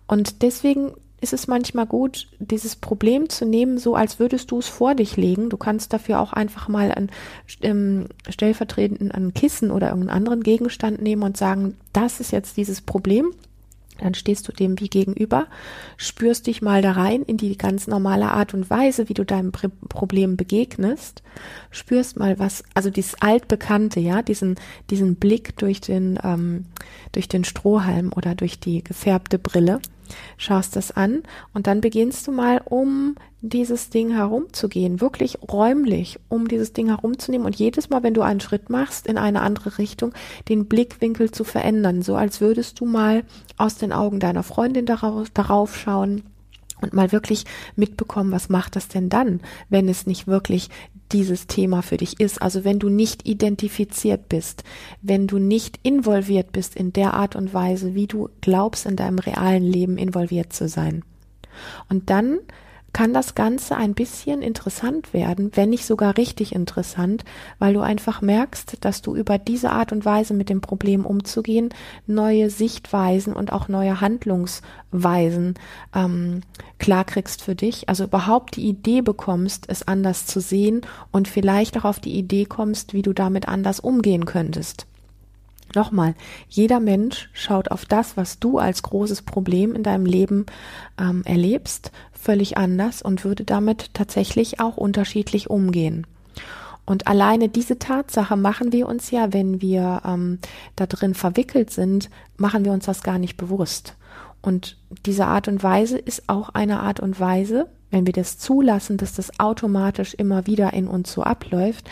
Und 0.08 0.42
deswegen 0.42 0.92
ist 1.22 1.32
es 1.32 1.48
manchmal 1.48 1.86
gut, 1.86 2.28
dieses 2.40 2.76
Problem 2.76 3.30
zu 3.30 3.46
nehmen, 3.46 3.78
so 3.78 3.96
als 3.96 4.20
würdest 4.20 4.52
du 4.52 4.60
es 4.60 4.68
vor 4.68 4.94
dich 4.94 5.16
legen. 5.16 5.50
Du 5.50 5.56
kannst 5.56 5.94
dafür 5.94 6.20
auch 6.20 6.34
einfach 6.34 6.68
mal 6.68 6.92
ein 6.92 7.10
ähm, 7.62 8.08
stellvertretend 8.30 9.16
ein 9.16 9.34
Kissen 9.34 9.72
oder 9.72 9.88
irgendeinen 9.88 10.18
anderen 10.18 10.44
Gegenstand 10.44 11.02
nehmen 11.02 11.24
und 11.24 11.38
sagen, 11.38 11.78
das 11.94 12.20
ist 12.20 12.32
jetzt 12.32 12.58
dieses 12.58 12.82
Problem 12.82 13.34
dann 14.00 14.14
stehst 14.14 14.48
du 14.48 14.52
dem 14.52 14.80
wie 14.80 14.90
gegenüber, 14.90 15.48
spürst 15.98 16.48
dich 16.48 16.62
mal 16.62 16.82
da 16.82 16.94
rein 16.94 17.22
in 17.24 17.38
die 17.38 17.58
ganz 17.58 17.88
normale 17.88 18.32
Art 18.32 18.54
und 18.54 18.70
Weise, 18.70 19.10
wie 19.10 19.14
du 19.14 19.24
deinem 19.24 19.52
Problem 19.52 20.38
begegnest, 20.38 21.24
spürst 21.72 22.18
mal 22.18 22.40
was, 22.40 22.64
also 22.74 22.90
dieses 22.90 23.16
altbekannte, 23.22 24.00
ja, 24.00 24.22
diesen 24.22 24.56
diesen 24.90 25.16
Blick 25.16 25.58
durch 25.58 25.82
den 25.82 26.20
ähm, 26.24 26.66
durch 27.12 27.28
den 27.28 27.44
Strohhalm 27.44 28.12
oder 28.16 28.36
durch 28.36 28.60
die 28.60 28.84
gefärbte 28.84 29.40
Brille 29.40 29.80
schaust 30.38 30.76
das 30.76 30.92
an 30.92 31.24
und 31.54 31.68
dann 31.68 31.82
beginnst 31.82 32.28
du 32.28 32.32
mal 32.32 32.62
um 32.64 33.16
dieses 33.42 33.90
Ding 33.90 34.12
herumzugehen, 34.12 35.02
wirklich 35.02 35.38
räumlich 35.52 36.20
um 36.30 36.48
dieses 36.48 36.74
Ding 36.74 36.88
herumzunehmen 36.88 37.46
und 37.46 37.56
jedes 37.56 37.90
Mal, 37.90 38.02
wenn 38.02 38.14
du 38.14 38.22
einen 38.22 38.40
Schritt 38.40 38.70
machst 38.70 39.06
in 39.06 39.18
eine 39.18 39.42
andere 39.42 39.78
Richtung, 39.78 40.14
den 40.48 40.66
Blickwinkel 40.68 41.32
zu 41.32 41.44
verändern, 41.44 42.02
so 42.02 42.16
als 42.16 42.40
würdest 42.40 42.80
du 42.80 42.86
mal 42.86 43.24
aus 43.58 43.76
den 43.76 43.92
Augen 43.92 44.20
deiner 44.20 44.44
Freundin 44.44 44.86
darauf, 44.86 45.30
darauf 45.30 45.78
schauen 45.78 46.24
und 46.84 46.94
mal 46.94 47.12
wirklich 47.12 47.46
mitbekommen, 47.76 48.32
was 48.32 48.50
macht 48.50 48.76
das 48.76 48.88
denn 48.88 49.10
dann, 49.10 49.42
wenn 49.70 49.90
es 49.90 50.06
nicht 50.06 50.28
wirklich 50.28 50.70
dieses 51.12 51.48
Thema 51.48 51.82
für 51.82 51.98
dich 51.98 52.20
ist. 52.20 52.42
Also 52.42 52.64
wenn 52.64 52.80
du 52.80 52.90
nicht 52.90 53.28
identifiziert 53.28 54.30
bist, 54.30 54.64
wenn 55.02 55.28
du 55.28 55.38
nicht 55.38 55.80
involviert 55.84 56.52
bist 56.52 56.76
in 56.76 56.94
der 56.94 57.14
Art 57.14 57.36
und 57.36 57.54
Weise, 57.54 57.96
wie 57.96 58.08
du 58.08 58.30
glaubst, 58.42 58.86
in 58.86 58.96
deinem 58.96 59.20
realen 59.20 59.64
Leben 59.64 59.98
involviert 59.98 60.54
zu 60.54 60.68
sein. 60.68 61.04
Und 61.90 62.10
dann 62.10 62.40
kann 62.94 63.14
das 63.14 63.34
Ganze 63.34 63.76
ein 63.76 63.96
bisschen 63.96 64.44
interessant 64.44 65.14
werden, 65.14 65.52
wenn 65.56 65.72
nicht 65.72 65.86
sogar 65.86 66.16
richtig 66.16 66.54
interessant, 66.54 67.26
weil 67.58 67.74
du 67.74 67.82
einfach 67.82 68.22
merkst, 68.22 68.78
dass 68.82 69.02
du 69.02 69.16
über 69.16 69.40
diese 69.40 69.72
Art 69.72 69.92
und 69.92 70.06
Weise 70.06 70.36
mit 70.36 70.50
dem 70.50 70.62
Problem 70.62 71.06
umzugehen 71.06 71.74
neue 72.06 72.52
Sichtweisen 72.52 73.34
und 73.34 73.52
auch 73.52 73.68
neue 73.68 74.00
Handlungsweisen 74.00 75.56
ähm, 75.96 76.42
klarkriegst 76.78 77.42
für 77.42 77.56
dich. 77.56 77.90
Also 77.90 78.04
überhaupt 78.04 78.56
die 78.56 78.68
Idee 78.68 79.02
bekommst, 79.02 79.66
es 79.68 79.88
anders 79.88 80.28
zu 80.28 80.40
sehen 80.40 80.82
und 81.12 81.28
vielleicht 81.28 81.78
auch 81.78 81.86
auf 81.86 82.00
die 82.00 82.16
Idee 82.16 82.46
kommst, 82.46 82.94
wie 82.94 83.02
du 83.02 83.14
damit 83.14 83.48
anders 83.48 83.80
umgehen 83.80 84.26
könntest. 84.26 84.86
Nochmal, 85.76 86.14
jeder 86.50 86.80
Mensch 86.80 87.30
schaut 87.34 87.72
auf 87.72 87.86
das, 87.86 88.16
was 88.16 88.38
du 88.38 88.60
als 88.60 88.84
großes 88.84 89.24
Problem 89.24 89.74
in 89.74 89.82
deinem 89.82 90.06
Leben 90.06 90.46
ähm, 91.00 91.24
erlebst, 91.26 91.92
völlig 92.24 92.58
anders 92.58 93.02
und 93.02 93.26
würde 93.26 93.44
damit 93.44 93.94
tatsächlich 93.94 94.60
auch 94.60 94.78
unterschiedlich 94.78 95.50
umgehen. 95.50 96.08
Und 96.86 97.08
alleine 97.08 97.50
diese 97.50 97.80
Tatsache 97.80 98.36
machen 98.36 98.72
wir 98.72 98.88
uns 98.88 99.12
ja, 99.12 99.32
wenn 99.32 99.62
wir 99.62 100.02
ähm, 100.06 100.40
da 100.76 100.86
drin 100.86 101.14
verwickelt 101.14 101.70
sind, 101.72 102.10
machen 102.38 102.66
wir 102.66 102.72
uns 102.72 102.86
das 102.86 103.04
gar 103.04 103.20
nicht 103.20 103.38
bewusst. 103.38 103.96
Und 104.42 104.78
diese 105.06 105.26
Art 105.26 105.48
und 105.48 105.64
Weise 105.64 105.98
ist 105.98 106.28
auch 106.28 106.50
eine 106.50 106.82
Art 106.82 107.00
und 107.00 107.20
Weise, 107.20 107.68
wenn 107.92 108.06
wir 108.06 108.14
das 108.14 108.38
zulassen, 108.38 108.98
dass 108.98 109.14
das 109.14 109.40
automatisch 109.40 110.14
immer 110.14 110.46
wieder 110.48 110.74
in 110.74 110.88
uns 110.88 111.14
so 111.14 111.24
abläuft, 111.24 111.90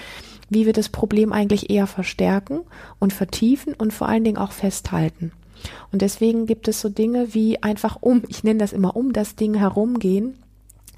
wie 0.50 0.66
wir 0.66 0.74
das 0.74 0.90
Problem 0.90 1.32
eigentlich 1.32 1.70
eher 1.70 1.88
verstärken 1.88 2.62
und 3.00 3.14
vertiefen 3.14 3.74
und 3.74 3.94
vor 3.94 4.10
allen 4.10 4.26
Dingen 4.26 4.38
auch 4.38 4.52
festhalten. 4.52 5.32
Und 5.92 6.02
deswegen 6.02 6.46
gibt 6.46 6.68
es 6.68 6.82
so 6.82 6.90
Dinge 6.90 7.34
wie 7.34 7.62
einfach 7.62 7.98
um, 8.02 8.24
ich 8.28 8.44
nenne 8.44 8.60
das 8.60 8.74
immer 8.74 8.96
um 8.96 9.14
das 9.14 9.36
Ding 9.36 9.54
herumgehen, 9.54 10.38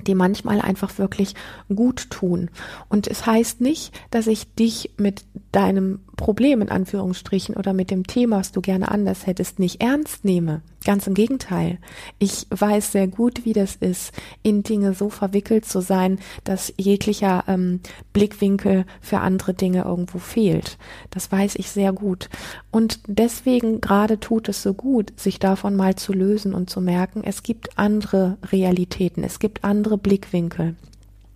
die 0.07 0.15
manchmal 0.15 0.61
einfach 0.61 0.97
wirklich 0.97 1.35
gut 1.73 2.09
tun. 2.09 2.49
Und 2.89 3.07
es 3.07 3.25
heißt 3.25 3.61
nicht, 3.61 3.93
dass 4.11 4.27
ich 4.27 4.53
dich 4.55 4.91
mit 4.97 5.25
deinem 5.51 5.99
Problem 6.23 6.61
in 6.61 6.69
Anführungsstrichen 6.69 7.57
oder 7.57 7.73
mit 7.73 7.91
dem 7.91 8.07
Thema, 8.07 8.37
was 8.37 8.53
du 8.53 8.61
gerne 8.61 8.89
anders 8.89 9.27
hättest, 9.27 9.59
nicht 9.59 9.81
ernst 9.81 10.23
nehme. 10.23 10.61
Ganz 10.85 11.05
im 11.05 11.15
Gegenteil. 11.15 11.79
Ich 12.17 12.47
weiß 12.49 12.93
sehr 12.93 13.09
gut, 13.09 13.43
wie 13.43 13.51
das 13.51 13.75
ist, 13.75 14.13
in 14.41 14.63
Dinge 14.63 14.93
so 14.93 15.09
verwickelt 15.09 15.65
zu 15.65 15.81
sein, 15.81 16.19
dass 16.45 16.73
jeglicher 16.77 17.43
ähm, 17.49 17.81
Blickwinkel 18.13 18.85
für 19.01 19.19
andere 19.19 19.53
Dinge 19.53 19.83
irgendwo 19.83 20.17
fehlt. 20.17 20.77
Das 21.09 21.29
weiß 21.29 21.55
ich 21.57 21.69
sehr 21.69 21.91
gut. 21.91 22.29
Und 22.71 23.01
deswegen 23.07 23.81
gerade 23.81 24.17
tut 24.21 24.47
es 24.47 24.63
so 24.63 24.73
gut, 24.73 25.11
sich 25.19 25.39
davon 25.39 25.75
mal 25.75 25.95
zu 25.95 26.13
lösen 26.13 26.53
und 26.53 26.69
zu 26.69 26.79
merken, 26.79 27.21
es 27.25 27.43
gibt 27.43 27.77
andere 27.77 28.37
Realitäten, 28.49 29.25
es 29.25 29.39
gibt 29.39 29.65
andere 29.65 29.97
Blickwinkel. 29.97 30.75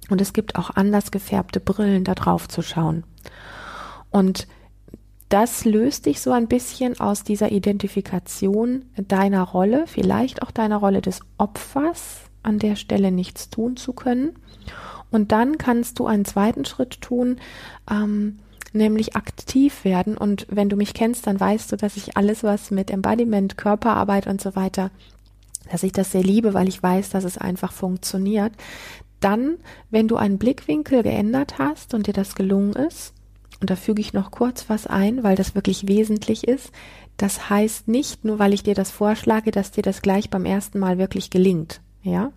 Und 0.10 0.22
es 0.22 0.32
gibt 0.32 0.56
auch 0.56 0.70
anders 0.70 1.12
gefärbte 1.12 1.60
Brillen, 1.60 2.06
da 2.06 2.16
drauf 2.16 2.48
zu 2.48 2.62
schauen. 2.62 3.04
Und 4.12 4.48
das 5.30 5.66
löst 5.66 6.06
dich 6.06 6.22
so 6.22 6.32
ein 6.32 6.48
bisschen 6.48 7.00
aus 7.00 7.24
dieser 7.24 7.52
Identifikation 7.52 8.86
deiner 8.96 9.44
Rolle, 9.44 9.86
vielleicht 9.88 10.42
auch 10.42 10.52
deiner 10.52 10.78
Rolle 10.78 11.02
des 11.02 11.20
Opfers, 11.38 12.22
an 12.44 12.60
der 12.60 12.78
Stelle 12.78 13.12
nichts 13.12 13.50
tun 13.50 13.76
zu 13.76 13.92
können. 13.92 14.36
Und 15.12 15.32
dann 15.32 15.58
kannst 15.58 16.00
du 16.00 16.06
einen 16.06 16.26
zweiten 16.26 16.64
Schritt 16.66 17.02
tun, 17.02 17.40
ähm, 17.92 18.40
nämlich 18.72 19.16
aktiv 19.16 19.84
werden. 19.84 20.18
Und 20.18 20.48
wenn 20.50 20.70
du 20.70 20.78
mich 20.78 20.94
kennst, 20.94 21.28
dann 21.28 21.40
weißt 21.40 21.72
du, 21.72 21.76
dass 21.76 21.98
ich 21.98 22.16
alles, 22.16 22.44
was 22.44 22.72
mit 22.72 22.90
Embodiment, 22.90 23.58
Körperarbeit 23.58 24.28
und 24.28 24.42
so 24.42 24.56
weiter, 24.56 24.92
dass 25.70 25.84
ich 25.84 25.92
das 25.92 26.12
sehr 26.12 26.24
liebe, 26.24 26.54
weil 26.54 26.70
ich 26.70 26.82
weiß, 26.82 27.10
dass 27.10 27.26
es 27.26 27.38
einfach 27.38 27.74
funktioniert. 27.74 28.54
Dann, 29.20 29.58
wenn 29.90 30.08
du 30.08 30.16
einen 30.16 30.38
Blickwinkel 30.38 31.04
geändert 31.04 31.58
hast 31.58 31.94
und 31.94 32.08
dir 32.08 32.14
das 32.14 32.36
gelungen 32.36 32.74
ist, 32.74 33.14
und 33.60 33.70
da 33.70 33.76
füge 33.76 34.02
ich 34.02 34.14
noch 34.14 34.32
kurz 34.32 34.70
was 34.70 34.88
ein, 34.88 35.24
weil 35.24 35.36
das 35.36 35.56
wirklich 35.56 35.88
wesentlich 35.88 36.48
ist. 36.48 36.72
Das 37.18 37.50
heißt 37.50 37.88
nicht, 37.88 38.24
nur 38.24 38.40
weil 38.40 38.54
ich 38.54 38.64
dir 38.64 38.76
das 38.76 38.92
vorschlage, 38.92 39.52
dass 39.52 39.72
dir 39.72 39.82
das 39.82 40.02
gleich 40.02 40.30
beim 40.30 40.46
ersten 40.46 40.80
Mal 40.80 40.98
wirklich 40.98 41.30
gelingt. 41.30 41.82
Ja. 42.04 42.32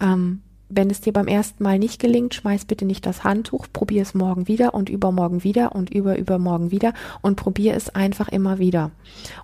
Ähm, 0.00 0.42
wenn 0.68 0.90
es 0.90 1.00
dir 1.00 1.12
beim 1.12 1.28
ersten 1.28 1.62
Mal 1.62 1.78
nicht 1.78 2.00
gelingt, 2.00 2.34
schmeiß 2.34 2.64
bitte 2.64 2.84
nicht 2.84 3.06
das 3.06 3.22
Handtuch, 3.22 3.66
probier 3.72 4.02
es 4.02 4.14
morgen 4.14 4.48
wieder 4.48 4.74
und 4.74 4.88
übermorgen 4.88 5.44
wieder 5.44 5.74
und 5.74 5.90
über 5.90 6.18
übermorgen 6.18 6.70
wieder 6.70 6.94
und 7.22 7.36
probier 7.36 7.74
es 7.74 7.90
einfach 7.90 8.28
immer 8.28 8.58
wieder. 8.58 8.90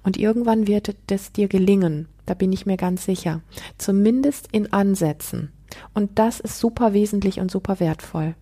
Und 0.03 0.17
irgendwann 0.17 0.67
wird 0.67 0.95
es 1.11 1.33
dir 1.33 1.49
gelingen. 1.49 2.09
Da 2.27 2.35
bin 2.35 2.53
ich 2.53 2.67
mir 2.67 2.77
ganz 2.77 3.05
sicher. 3.05 3.43
Zumindest 3.79 4.49
in 4.53 4.73
Ansätzen. 4.73 5.53
Und 5.95 6.19
das 6.19 6.41
ist 6.41 6.59
super 6.59 6.93
wesentlich 6.93 7.39
und 7.39 7.51
super 7.51 7.81
wertvoll. 7.81 8.35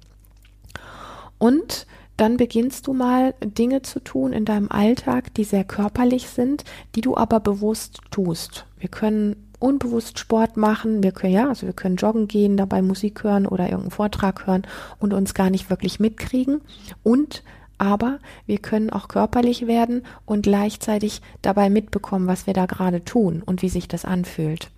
Und 1.38 1.86
dann 2.18 2.36
beginnst 2.36 2.86
du 2.86 2.92
mal 2.92 3.34
Dinge 3.40 3.82
zu 3.82 4.00
tun 4.00 4.32
in 4.32 4.44
deinem 4.44 4.70
Alltag, 4.70 5.32
die 5.34 5.44
sehr 5.44 5.64
körperlich 5.64 6.28
sind, 6.28 6.64
die 6.94 7.00
du 7.00 7.16
aber 7.16 7.40
bewusst 7.40 8.00
tust. 8.10 8.66
Wir 8.78 8.88
können 8.88 9.48
unbewusst 9.60 10.18
Sport 10.18 10.56
machen, 10.56 11.02
wir 11.02 11.12
können 11.12 11.32
ja, 11.32 11.48
also 11.48 11.66
wir 11.66 11.72
können 11.72 11.96
joggen 11.96 12.28
gehen, 12.28 12.56
dabei 12.56 12.82
Musik 12.82 13.22
hören 13.22 13.46
oder 13.46 13.64
irgendeinen 13.64 13.92
Vortrag 13.92 14.46
hören 14.46 14.62
und 14.98 15.12
uns 15.12 15.32
gar 15.32 15.48
nicht 15.48 15.70
wirklich 15.70 16.00
mitkriegen 16.00 16.60
und 17.02 17.42
aber 17.78 18.18
wir 18.46 18.58
können 18.58 18.90
auch 18.90 19.06
körperlich 19.06 19.68
werden 19.68 20.02
und 20.26 20.42
gleichzeitig 20.42 21.22
dabei 21.42 21.70
mitbekommen, 21.70 22.26
was 22.26 22.48
wir 22.48 22.54
da 22.54 22.66
gerade 22.66 23.04
tun 23.04 23.42
und 23.46 23.62
wie 23.62 23.68
sich 23.68 23.86
das 23.86 24.04
anfühlt. 24.04 24.70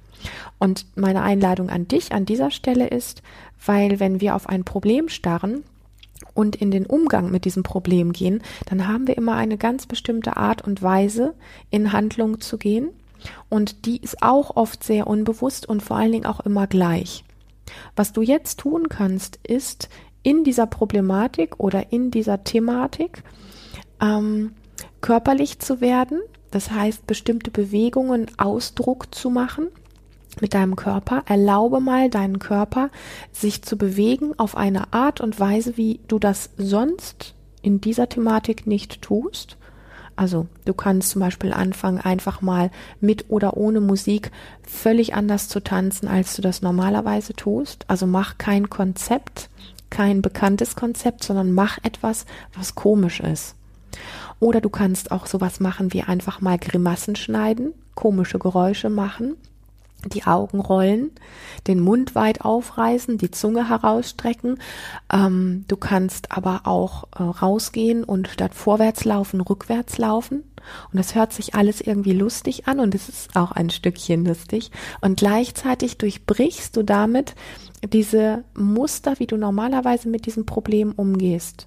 Und 0.58 0.84
meine 0.96 1.22
Einladung 1.22 1.70
an 1.70 1.88
dich 1.88 2.12
an 2.12 2.26
dieser 2.26 2.50
Stelle 2.50 2.88
ist, 2.88 3.22
weil 3.64 4.00
wenn 4.00 4.20
wir 4.20 4.34
auf 4.36 4.50
ein 4.50 4.64
Problem 4.64 5.08
starren, 5.08 5.64
und 6.34 6.56
in 6.56 6.70
den 6.70 6.86
Umgang 6.86 7.30
mit 7.30 7.44
diesem 7.44 7.62
Problem 7.62 8.12
gehen, 8.12 8.42
dann 8.66 8.88
haben 8.88 9.06
wir 9.06 9.16
immer 9.16 9.34
eine 9.34 9.58
ganz 9.58 9.86
bestimmte 9.86 10.36
Art 10.36 10.62
und 10.62 10.82
Weise, 10.82 11.34
in 11.70 11.92
Handlung 11.92 12.40
zu 12.40 12.58
gehen. 12.58 12.90
Und 13.48 13.84
die 13.84 14.00
ist 14.00 14.22
auch 14.22 14.56
oft 14.56 14.82
sehr 14.82 15.06
unbewusst 15.06 15.68
und 15.68 15.82
vor 15.82 15.96
allen 15.96 16.12
Dingen 16.12 16.26
auch 16.26 16.40
immer 16.40 16.66
gleich. 16.66 17.24
Was 17.96 18.12
du 18.12 18.22
jetzt 18.22 18.60
tun 18.60 18.88
kannst, 18.88 19.38
ist 19.42 19.88
in 20.22 20.44
dieser 20.44 20.66
Problematik 20.66 21.58
oder 21.58 21.92
in 21.92 22.10
dieser 22.10 22.44
Thematik 22.44 23.22
ähm, 24.00 24.52
körperlich 25.00 25.58
zu 25.58 25.80
werden, 25.80 26.20
das 26.50 26.70
heißt 26.70 27.06
bestimmte 27.06 27.50
Bewegungen 27.50 28.26
Ausdruck 28.38 29.14
zu 29.14 29.30
machen 29.30 29.68
mit 30.40 30.54
deinem 30.54 30.76
Körper. 30.76 31.22
Erlaube 31.26 31.80
mal 31.80 32.08
deinen 32.10 32.38
Körper, 32.38 32.90
sich 33.32 33.62
zu 33.62 33.76
bewegen 33.76 34.38
auf 34.38 34.56
eine 34.56 34.92
Art 34.92 35.20
und 35.20 35.40
Weise, 35.40 35.76
wie 35.76 36.00
du 36.08 36.18
das 36.18 36.50
sonst 36.56 37.34
in 37.62 37.80
dieser 37.80 38.08
Thematik 38.08 38.66
nicht 38.66 39.02
tust. 39.02 39.56
Also 40.16 40.46
du 40.66 40.74
kannst 40.74 41.10
zum 41.10 41.20
Beispiel 41.20 41.52
anfangen, 41.52 41.98
einfach 41.98 42.42
mal 42.42 42.70
mit 43.00 43.26
oder 43.30 43.56
ohne 43.56 43.80
Musik 43.80 44.30
völlig 44.62 45.14
anders 45.14 45.48
zu 45.48 45.60
tanzen, 45.60 46.08
als 46.08 46.36
du 46.36 46.42
das 46.42 46.62
normalerweise 46.62 47.32
tust. 47.32 47.84
Also 47.88 48.06
mach 48.06 48.36
kein 48.36 48.68
Konzept, 48.68 49.48
kein 49.88 50.20
bekanntes 50.20 50.76
Konzept, 50.76 51.24
sondern 51.24 51.52
mach 51.52 51.78
etwas, 51.82 52.26
was 52.54 52.74
komisch 52.74 53.20
ist. 53.20 53.54
Oder 54.40 54.60
du 54.60 54.68
kannst 54.68 55.10
auch 55.10 55.26
sowas 55.26 55.60
machen 55.60 55.92
wie 55.92 56.02
einfach 56.02 56.40
mal 56.40 56.58
Grimassen 56.58 57.16
schneiden, 57.16 57.72
komische 57.94 58.38
Geräusche 58.38 58.90
machen 58.90 59.36
die 60.06 60.24
Augen 60.24 60.60
rollen, 60.60 61.10
den 61.66 61.80
Mund 61.80 62.14
weit 62.14 62.42
aufreißen, 62.42 63.18
die 63.18 63.30
Zunge 63.30 63.68
herausstrecken. 63.68 64.58
Ähm, 65.12 65.64
du 65.68 65.76
kannst 65.76 66.32
aber 66.32 66.62
auch 66.64 67.04
äh, 67.16 67.22
rausgehen 67.22 68.04
und 68.04 68.28
statt 68.28 68.54
vorwärts 68.54 69.04
laufen, 69.04 69.40
rückwärts 69.40 69.98
laufen. 69.98 70.44
Und 70.92 70.98
das 70.98 71.14
hört 71.14 71.32
sich 71.32 71.54
alles 71.54 71.80
irgendwie 71.80 72.12
lustig 72.12 72.68
an 72.68 72.80
und 72.80 72.94
es 72.94 73.08
ist 73.08 73.36
auch 73.36 73.52
ein 73.52 73.70
Stückchen 73.70 74.24
lustig. 74.24 74.70
Und 75.00 75.18
gleichzeitig 75.18 75.98
durchbrichst 75.98 76.76
du 76.76 76.82
damit 76.82 77.34
diese 77.92 78.44
Muster, 78.54 79.18
wie 79.18 79.26
du 79.26 79.36
normalerweise 79.36 80.08
mit 80.08 80.26
diesem 80.26 80.46
Problem 80.46 80.92
umgehst. 80.92 81.66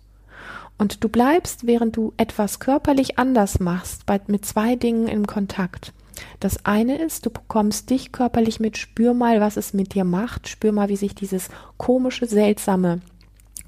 Und 0.78 1.04
du 1.04 1.10
bleibst, 1.10 1.68
während 1.68 1.96
du 1.96 2.14
etwas 2.18 2.60
körperlich 2.60 3.18
anders 3.20 3.60
machst, 3.60 4.06
bei, 4.06 4.20
mit 4.28 4.46
zwei 4.46 4.76
Dingen 4.76 5.08
im 5.08 5.28
Kontakt. 5.28 5.94
Das 6.40 6.66
eine 6.66 6.98
ist, 6.98 7.26
du 7.26 7.30
bekommst 7.30 7.90
dich 7.90 8.12
körperlich 8.12 8.60
mit, 8.60 8.78
spür 8.78 9.14
mal, 9.14 9.42
was 9.42 9.58
es 9.58 9.74
mit 9.74 9.94
dir 9.94 10.04
macht, 10.04 10.48
spür 10.48 10.72
mal, 10.72 10.90
wie 10.90 10.96
sich 10.96 11.16
dieses 11.16 11.50
komische, 11.78 12.26
seltsame 12.26 13.02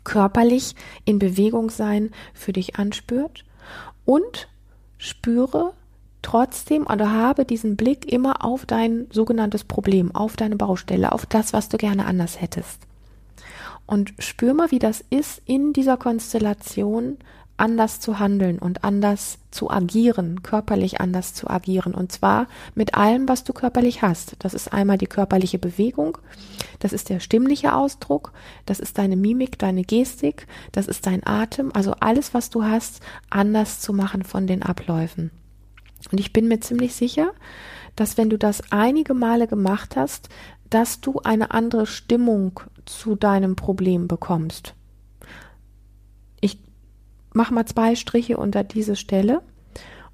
körperlich 0.03 0.75
in 1.03 1.19
Bewegung 1.19 1.69
sein 1.69 2.11
für 2.33 2.53
dich 2.53 2.77
anspürt 2.77 3.43
und 4.05 4.47
spüre 4.97 5.73
trotzdem 6.21 6.87
oder 6.87 7.11
habe 7.11 7.45
diesen 7.45 7.75
Blick 7.75 8.11
immer 8.11 8.43
auf 8.43 8.65
dein 8.65 9.07
sogenanntes 9.11 9.63
Problem, 9.63 10.13
auf 10.15 10.35
deine 10.35 10.55
Baustelle, 10.55 11.11
auf 11.11 11.25
das, 11.25 11.53
was 11.53 11.69
du 11.69 11.77
gerne 11.77 12.05
anders 12.05 12.41
hättest. 12.41 12.81
Und 13.85 14.13
spür 14.17 14.53
mal, 14.53 14.71
wie 14.71 14.79
das 14.79 15.03
ist, 15.09 15.41
in 15.45 15.73
dieser 15.73 15.97
Konstellation 15.97 17.17
anders 17.57 17.99
zu 17.99 18.19
handeln 18.19 18.59
und 18.59 18.83
anders 18.83 19.37
zu 19.51 19.69
agieren, 19.69 20.43
körperlich 20.43 20.99
anders 20.99 21.33
zu 21.33 21.49
agieren. 21.49 21.93
Und 21.93 22.11
zwar 22.11 22.47
mit 22.73 22.95
allem, 22.95 23.29
was 23.29 23.43
du 23.43 23.53
körperlich 23.53 24.01
hast. 24.01 24.35
Das 24.39 24.53
ist 24.53 24.73
einmal 24.73 24.97
die 24.97 25.07
körperliche 25.07 25.59
Bewegung, 25.59 26.17
das 26.79 26.91
ist 26.91 27.09
der 27.09 27.19
stimmliche 27.19 27.73
Ausdruck, 27.73 28.33
das 28.65 28.79
ist 28.79 28.97
deine 28.97 29.15
Mimik, 29.15 29.57
deine 29.57 29.83
Gestik, 29.83 30.47
das 30.71 30.87
ist 30.87 31.05
dein 31.05 31.25
Atem, 31.25 31.71
also 31.73 31.93
alles, 31.99 32.33
was 32.33 32.49
du 32.49 32.63
hast, 32.63 33.01
anders 33.29 33.79
zu 33.79 33.93
machen 33.93 34.23
von 34.23 34.47
den 34.47 34.61
Abläufen. 34.61 35.31
Und 36.11 36.19
ich 36.19 36.33
bin 36.33 36.47
mir 36.47 36.59
ziemlich 36.59 36.93
sicher, 36.93 37.31
dass 37.95 38.17
wenn 38.17 38.29
du 38.29 38.37
das 38.37 38.61
einige 38.71 39.13
Male 39.13 39.47
gemacht 39.47 39.95
hast, 39.95 40.29
dass 40.69 40.99
du 40.99 41.21
eine 41.23 41.51
andere 41.51 41.87
Stimmung 41.87 42.59
zu 42.85 43.15
deinem 43.15 43.55
Problem 43.55 44.07
bekommst 44.07 44.75
mach 47.35 47.51
mal 47.51 47.65
zwei 47.65 47.95
Striche 47.95 48.37
unter 48.37 48.63
diese 48.63 48.95
Stelle 48.95 49.41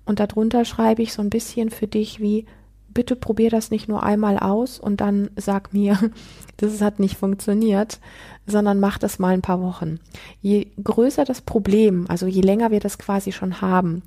und 0.05 0.19
darunter 0.19 0.65
schreibe 0.65 1.01
ich 1.01 1.13
so 1.13 1.21
ein 1.21 1.29
bisschen 1.29 1.69
für 1.69 1.87
dich 1.87 2.19
wie, 2.19 2.45
bitte 2.93 3.15
probier 3.15 3.49
das 3.49 3.71
nicht 3.71 3.87
nur 3.87 4.03
einmal 4.03 4.37
aus 4.37 4.79
und 4.79 5.01
dann 5.01 5.29
sag 5.35 5.73
mir, 5.73 5.97
das 6.57 6.81
hat 6.81 6.99
nicht 6.99 7.17
funktioniert, 7.17 7.99
sondern 8.45 8.79
mach 8.79 8.97
das 8.97 9.19
mal 9.19 9.33
ein 9.33 9.41
paar 9.41 9.61
Wochen. 9.61 9.99
Je 10.41 10.67
größer 10.83 11.23
das 11.23 11.41
Problem, 11.41 12.05
also 12.09 12.25
je 12.27 12.41
länger 12.41 12.71
wir 12.71 12.79
das 12.79 12.97
quasi 12.97 13.31
schon 13.31 13.61
haben, 13.61 14.01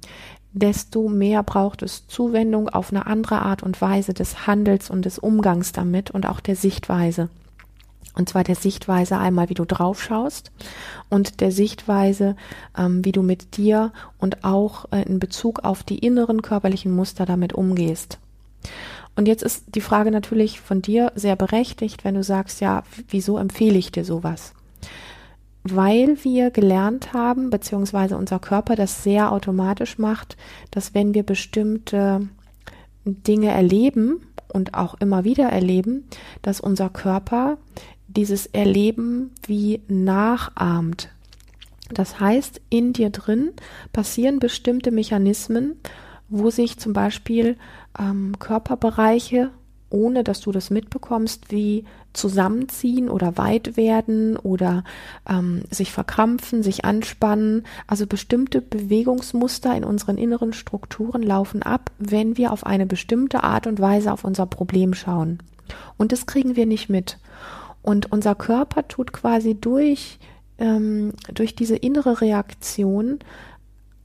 desto 0.52 1.08
mehr 1.08 1.42
braucht 1.42 1.82
es 1.82 2.06
Zuwendung 2.06 2.68
auf 2.68 2.90
eine 2.90 3.06
andere 3.06 3.42
Art 3.42 3.62
und 3.62 3.80
Weise 3.80 4.14
des 4.14 4.46
Handels 4.46 4.90
und 4.90 5.04
des 5.04 5.18
Umgangs 5.18 5.72
damit 5.72 6.10
und 6.10 6.26
auch 6.26 6.40
der 6.40 6.56
Sichtweise. 6.56 7.28
Und 8.16 8.28
zwar 8.28 8.44
der 8.44 8.54
Sichtweise 8.54 9.18
einmal, 9.18 9.48
wie 9.48 9.54
du 9.54 9.64
drauf 9.64 10.02
schaust 10.02 10.52
und 11.10 11.40
der 11.40 11.50
Sichtweise, 11.50 12.36
ähm, 12.78 13.04
wie 13.04 13.12
du 13.12 13.22
mit 13.22 13.56
dir 13.56 13.92
und 14.18 14.44
auch 14.44 14.86
äh, 14.92 15.02
in 15.02 15.18
Bezug 15.18 15.64
auf 15.64 15.82
die 15.82 15.98
inneren 15.98 16.42
körperlichen 16.42 16.94
Muster 16.94 17.26
damit 17.26 17.52
umgehst. 17.52 18.18
Und 19.16 19.28
jetzt 19.28 19.42
ist 19.42 19.74
die 19.74 19.80
Frage 19.80 20.10
natürlich 20.10 20.60
von 20.60 20.82
dir 20.82 21.12
sehr 21.14 21.36
berechtigt, 21.36 22.04
wenn 22.04 22.14
du 22.14 22.22
sagst, 22.22 22.60
ja, 22.60 22.82
wieso 23.08 23.38
empfehle 23.38 23.78
ich 23.78 23.92
dir 23.92 24.04
sowas? 24.04 24.54
weil 25.64 26.22
wir 26.22 26.50
gelernt 26.50 27.14
haben, 27.14 27.48
beziehungsweise 27.48 28.18
unser 28.18 28.38
Körper 28.38 28.76
das 28.76 29.02
sehr 29.02 29.32
automatisch 29.32 29.98
macht, 29.98 30.36
dass 30.70 30.94
wenn 30.94 31.14
wir 31.14 31.22
bestimmte 31.22 32.28
Dinge 33.06 33.50
erleben 33.50 34.20
und 34.52 34.74
auch 34.74 34.94
immer 35.00 35.24
wieder 35.24 35.48
erleben, 35.48 36.04
dass 36.42 36.60
unser 36.60 36.90
Körper 36.90 37.56
dieses 38.16 38.46
Erleben 38.46 39.32
wie 39.46 39.80
nachahmt. 39.88 41.10
Das 41.90 42.18
heißt, 42.18 42.60
in 42.70 42.92
dir 42.92 43.10
drin 43.10 43.52
passieren 43.92 44.38
bestimmte 44.38 44.90
Mechanismen, 44.90 45.76
wo 46.28 46.50
sich 46.50 46.78
zum 46.78 46.92
Beispiel 46.92 47.56
ähm, 47.98 48.38
Körperbereiche, 48.38 49.50
ohne 49.90 50.24
dass 50.24 50.40
du 50.40 50.50
das 50.50 50.70
mitbekommst, 50.70 51.52
wie 51.52 51.84
zusammenziehen 52.12 53.08
oder 53.08 53.36
weit 53.36 53.76
werden 53.76 54.36
oder 54.36 54.82
ähm, 55.28 55.62
sich 55.70 55.92
verkrampfen, 55.92 56.62
sich 56.62 56.84
anspannen. 56.84 57.64
Also 57.86 58.06
bestimmte 58.06 58.60
Bewegungsmuster 58.60 59.76
in 59.76 59.84
unseren 59.84 60.16
inneren 60.16 60.52
Strukturen 60.52 61.22
laufen 61.22 61.62
ab, 61.62 61.90
wenn 61.98 62.36
wir 62.36 62.52
auf 62.52 62.64
eine 62.64 62.86
bestimmte 62.86 63.44
Art 63.44 63.66
und 63.66 63.78
Weise 63.78 64.12
auf 64.12 64.24
unser 64.24 64.46
Problem 64.46 64.94
schauen. 64.94 65.38
Und 65.96 66.12
das 66.12 66.26
kriegen 66.26 66.56
wir 66.56 66.66
nicht 66.66 66.88
mit. 66.88 67.18
Und 67.84 68.10
unser 68.12 68.34
Körper 68.34 68.88
tut 68.88 69.12
quasi 69.12 69.60
durch, 69.60 70.18
ähm, 70.56 71.12
durch 71.34 71.54
diese 71.54 71.76
innere 71.76 72.22
Reaktion 72.22 73.18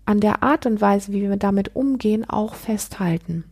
an 0.06 0.20
der 0.20 0.44
Art 0.44 0.66
und 0.66 0.82
Weise, 0.82 1.14
wie 1.14 1.22
wir 1.22 1.38
damit 1.38 1.78
umgehen, 1.78 2.30
auch 2.30 2.56
festhalten. 2.56 3.46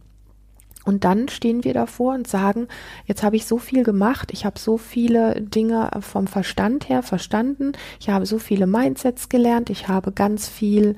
Und 0.84 1.06
dann 1.06 1.30
stehen 1.30 1.64
wir 1.64 1.74
davor 1.74 2.14
und 2.14 2.28
sagen, 2.28 2.68
jetzt 3.06 3.24
habe 3.24 3.38
ich 3.38 3.46
so 3.46 3.58
viel 3.58 3.84
gemacht, 3.84 4.32
ich 4.34 4.46
habe 4.46 4.60
so 4.60 4.78
viele 4.78 5.42
Dinge 5.42 5.92
vom 6.02 6.28
Verstand 6.28 6.90
her 6.90 7.04
verstanden, 7.04 7.72
ich 8.02 8.10
habe 8.10 8.26
so 8.26 8.38
viele 8.38 8.68
Mindsets 8.68 9.30
gelernt, 9.30 9.70
ich 9.70 9.88
habe 9.88 10.12
ganz 10.12 10.50
viel 10.50 10.98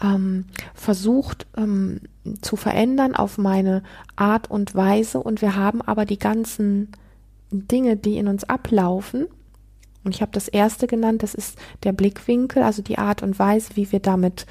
ähm, 0.00 0.44
versucht 0.72 1.48
ähm, 1.56 2.00
zu 2.42 2.54
verändern 2.54 3.16
auf 3.16 3.38
meine 3.38 3.82
Art 4.14 4.48
und 4.48 4.76
Weise 4.76 5.20
und 5.20 5.42
wir 5.42 5.56
haben 5.56 5.82
aber 5.82 6.04
die 6.04 6.18
ganzen 6.18 6.92
Dinge, 7.50 7.96
die 7.96 8.18
in 8.18 8.28
uns 8.28 8.44
ablaufen, 8.44 9.26
und 10.04 10.14
ich 10.14 10.22
habe 10.22 10.32
das 10.32 10.48
erste 10.48 10.86
genannt, 10.86 11.22
das 11.22 11.34
ist 11.34 11.58
der 11.82 11.92
Blickwinkel, 11.92 12.62
also 12.62 12.80
die 12.80 12.96
Art 12.96 13.22
und 13.22 13.38
Weise, 13.38 13.76
wie 13.76 13.92
wir 13.92 14.00
damit 14.00 14.46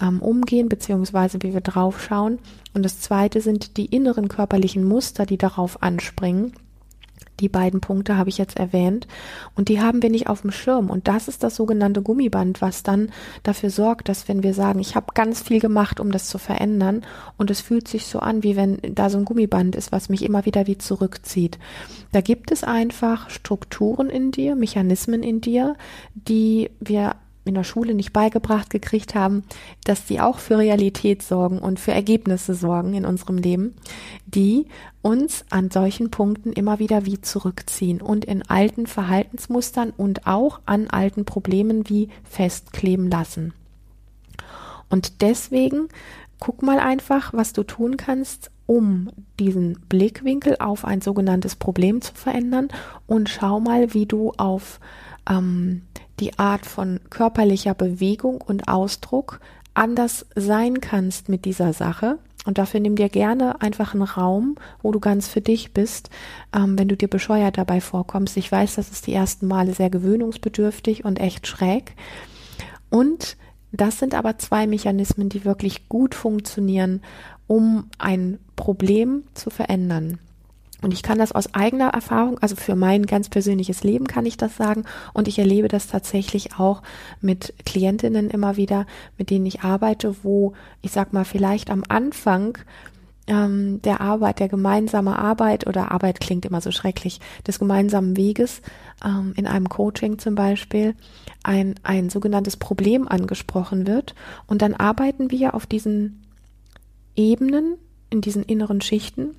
ähm, 0.00 0.22
umgehen, 0.22 0.68
beziehungsweise 0.68 1.38
wie 1.42 1.52
wir 1.52 1.62
draufschauen. 1.62 2.38
Und 2.74 2.84
das 2.84 3.00
zweite 3.00 3.40
sind 3.40 3.76
die 3.76 3.86
inneren 3.86 4.28
körperlichen 4.28 4.84
Muster, 4.84 5.26
die 5.26 5.38
darauf 5.38 5.82
anspringen. 5.82 6.52
Die 7.40 7.48
beiden 7.48 7.80
Punkte 7.80 8.16
habe 8.16 8.28
ich 8.28 8.38
jetzt 8.38 8.58
erwähnt 8.58 9.06
und 9.54 9.68
die 9.68 9.80
haben 9.80 10.02
wir 10.02 10.10
nicht 10.10 10.28
auf 10.28 10.42
dem 10.42 10.52
Schirm. 10.52 10.90
Und 10.90 11.08
das 11.08 11.26
ist 11.26 11.42
das 11.42 11.56
sogenannte 11.56 12.02
Gummiband, 12.02 12.60
was 12.60 12.82
dann 12.82 13.10
dafür 13.42 13.70
sorgt, 13.70 14.08
dass 14.08 14.28
wenn 14.28 14.42
wir 14.42 14.54
sagen, 14.54 14.78
ich 14.80 14.94
habe 14.94 15.14
ganz 15.14 15.40
viel 15.40 15.60
gemacht, 15.60 16.00
um 16.00 16.12
das 16.12 16.28
zu 16.28 16.38
verändern 16.38 17.02
und 17.38 17.50
es 17.50 17.60
fühlt 17.60 17.88
sich 17.88 18.06
so 18.06 18.18
an, 18.18 18.42
wie 18.42 18.56
wenn 18.56 18.78
da 18.82 19.08
so 19.08 19.18
ein 19.18 19.24
Gummiband 19.24 19.74
ist, 19.74 19.90
was 19.90 20.08
mich 20.08 20.22
immer 20.22 20.44
wieder 20.44 20.66
wie 20.66 20.78
zurückzieht. 20.78 21.58
Da 22.12 22.20
gibt 22.20 22.50
es 22.50 22.64
einfach 22.64 23.30
Strukturen 23.30 24.10
in 24.10 24.32
dir, 24.32 24.54
Mechanismen 24.54 25.22
in 25.22 25.40
dir, 25.40 25.76
die 26.14 26.70
wir 26.80 27.16
in 27.44 27.54
der 27.54 27.64
Schule 27.64 27.94
nicht 27.94 28.12
beigebracht 28.12 28.70
gekriegt 28.70 29.14
haben, 29.14 29.44
dass 29.84 30.06
sie 30.06 30.20
auch 30.20 30.38
für 30.38 30.58
Realität 30.58 31.22
sorgen 31.22 31.58
und 31.58 31.80
für 31.80 31.92
Ergebnisse 31.92 32.54
sorgen 32.54 32.94
in 32.94 33.04
unserem 33.04 33.38
Leben, 33.38 33.74
die 34.26 34.66
uns 35.02 35.44
an 35.50 35.70
solchen 35.70 36.10
Punkten 36.10 36.52
immer 36.52 36.78
wieder 36.78 37.06
wie 37.06 37.20
zurückziehen 37.20 38.00
und 38.02 38.24
in 38.24 38.42
alten 38.42 38.86
Verhaltensmustern 38.86 39.92
und 39.96 40.26
auch 40.26 40.60
an 40.66 40.88
alten 40.88 41.24
Problemen 41.24 41.88
wie 41.88 42.08
festkleben 42.24 43.10
lassen. 43.10 43.54
Und 44.90 45.22
deswegen 45.22 45.88
guck 46.40 46.62
mal 46.62 46.78
einfach, 46.78 47.32
was 47.32 47.52
du 47.52 47.62
tun 47.62 47.96
kannst, 47.96 48.50
um 48.66 49.10
diesen 49.38 49.80
Blickwinkel 49.88 50.56
auf 50.58 50.84
ein 50.84 51.00
sogenanntes 51.00 51.56
Problem 51.56 52.02
zu 52.02 52.14
verändern 52.14 52.68
und 53.06 53.28
schau 53.28 53.60
mal, 53.60 53.94
wie 53.94 54.06
du 54.06 54.32
auf 54.36 54.80
ähm, 55.28 55.82
die 56.20 56.38
Art 56.38 56.66
von 56.66 57.00
körperlicher 57.10 57.74
Bewegung 57.74 58.40
und 58.40 58.68
Ausdruck 58.68 59.40
anders 59.74 60.26
sein 60.34 60.80
kannst 60.80 61.28
mit 61.28 61.44
dieser 61.44 61.72
Sache. 61.72 62.18
Und 62.46 62.58
dafür 62.58 62.80
nimm 62.80 62.96
dir 62.96 63.08
gerne 63.10 63.60
einfach 63.60 63.92
einen 63.92 64.02
Raum, 64.02 64.56
wo 64.82 64.92
du 64.92 65.00
ganz 65.00 65.28
für 65.28 65.42
dich 65.42 65.72
bist, 65.72 66.08
ähm, 66.54 66.78
wenn 66.78 66.88
du 66.88 66.96
dir 66.96 67.08
bescheuert 67.08 67.58
dabei 67.58 67.80
vorkommst. 67.80 68.36
Ich 68.36 68.50
weiß, 68.50 68.76
das 68.76 68.90
ist 68.90 69.06
die 69.06 69.12
ersten 69.12 69.46
Male 69.46 69.74
sehr 69.74 69.90
gewöhnungsbedürftig 69.90 71.04
und 71.04 71.20
echt 71.20 71.46
schräg. 71.46 71.94
Und 72.88 73.36
das 73.72 73.98
sind 73.98 74.14
aber 74.14 74.38
zwei 74.38 74.66
Mechanismen, 74.66 75.28
die 75.28 75.44
wirklich 75.44 75.88
gut 75.88 76.14
funktionieren, 76.14 77.02
um 77.46 77.90
ein 77.98 78.38
Problem 78.56 79.24
zu 79.34 79.50
verändern. 79.50 80.18
Und 80.82 80.92
ich 80.92 81.02
kann 81.02 81.18
das 81.18 81.32
aus 81.32 81.54
eigener 81.54 81.88
Erfahrung, 81.88 82.38
also 82.38 82.56
für 82.56 82.76
mein 82.76 83.06
ganz 83.06 83.28
persönliches 83.28 83.84
Leben 83.84 84.06
kann 84.06 84.26
ich 84.26 84.36
das 84.36 84.56
sagen. 84.56 84.84
Und 85.12 85.28
ich 85.28 85.38
erlebe 85.38 85.68
das 85.68 85.86
tatsächlich 85.86 86.58
auch 86.58 86.82
mit 87.20 87.54
Klientinnen 87.66 88.30
immer 88.30 88.56
wieder, 88.56 88.86
mit 89.18 89.30
denen 89.30 89.46
ich 89.46 89.62
arbeite, 89.62 90.16
wo 90.22 90.54
ich 90.82 90.92
sag 90.92 91.12
mal 91.12 91.24
vielleicht 91.24 91.70
am 91.70 91.82
Anfang 91.88 92.58
ähm, 93.26 93.80
der 93.82 94.00
Arbeit, 94.00 94.40
der 94.40 94.48
gemeinsamen 94.48 95.14
Arbeit 95.14 95.66
oder 95.66 95.92
Arbeit 95.92 96.20
klingt 96.20 96.44
immer 96.44 96.60
so 96.60 96.70
schrecklich, 96.70 97.20
des 97.46 97.58
gemeinsamen 97.58 98.16
Weges 98.16 98.62
ähm, 99.04 99.32
in 99.36 99.46
einem 99.46 99.68
Coaching 99.68 100.18
zum 100.18 100.34
Beispiel 100.34 100.94
ein, 101.42 101.74
ein 101.82 102.10
sogenanntes 102.10 102.56
Problem 102.56 103.06
angesprochen 103.06 103.86
wird. 103.86 104.14
Und 104.46 104.62
dann 104.62 104.74
arbeiten 104.74 105.30
wir 105.30 105.54
auf 105.54 105.66
diesen 105.66 106.26
Ebenen, 107.16 107.76
in 108.10 108.20
diesen 108.20 108.42
inneren 108.42 108.80
Schichten 108.80 109.36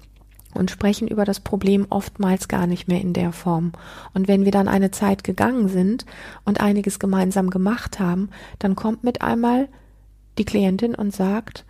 und 0.53 0.71
sprechen 0.71 1.07
über 1.07 1.25
das 1.25 1.39
Problem 1.39 1.85
oftmals 1.89 2.47
gar 2.47 2.67
nicht 2.67 2.87
mehr 2.87 3.01
in 3.01 3.13
der 3.13 3.31
Form. 3.31 3.71
Und 4.13 4.27
wenn 4.27 4.45
wir 4.45 4.51
dann 4.51 4.67
eine 4.67 4.91
Zeit 4.91 5.23
gegangen 5.23 5.67
sind 5.67 6.05
und 6.45 6.61
einiges 6.61 6.99
gemeinsam 6.99 7.49
gemacht 7.49 7.99
haben, 7.99 8.29
dann 8.59 8.75
kommt 8.75 9.03
mit 9.03 9.21
einmal 9.21 9.67
die 10.37 10.45
Klientin 10.45 10.95
und 10.95 11.13
sagt, 11.13 11.65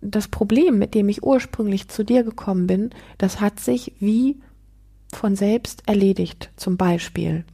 das 0.00 0.28
Problem, 0.28 0.78
mit 0.78 0.94
dem 0.94 1.08
ich 1.08 1.22
ursprünglich 1.22 1.88
zu 1.88 2.04
dir 2.04 2.24
gekommen 2.24 2.66
bin, 2.66 2.90
das 3.18 3.40
hat 3.40 3.60
sich 3.60 3.92
wie 4.00 4.40
von 5.12 5.36
selbst 5.36 5.82
erledigt, 5.86 6.50
zum 6.56 6.76
Beispiel. 6.76 7.44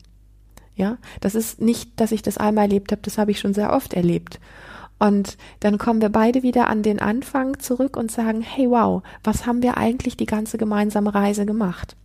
Ja, 0.74 0.96
das 1.20 1.34
ist 1.34 1.60
nicht, 1.60 2.00
dass 2.00 2.12
ich 2.12 2.22
das 2.22 2.38
einmal 2.38 2.64
erlebt 2.64 2.92
habe, 2.92 3.02
das 3.02 3.18
habe 3.18 3.32
ich 3.32 3.40
schon 3.40 3.52
sehr 3.52 3.72
oft 3.72 3.94
erlebt. 3.94 4.40
Und 4.98 5.36
dann 5.60 5.78
kommen 5.78 6.00
wir 6.00 6.08
beide 6.08 6.42
wieder 6.42 6.68
an 6.68 6.82
den 6.82 7.00
Anfang 7.00 7.58
zurück 7.60 7.96
und 7.96 8.10
sagen, 8.10 8.40
hey 8.40 8.68
wow, 8.68 9.02
was 9.22 9.46
haben 9.46 9.62
wir 9.62 9.76
eigentlich 9.76 10.16
die 10.16 10.26
ganze 10.26 10.58
gemeinsame 10.58 11.14
Reise 11.14 11.46
gemacht? 11.46 11.96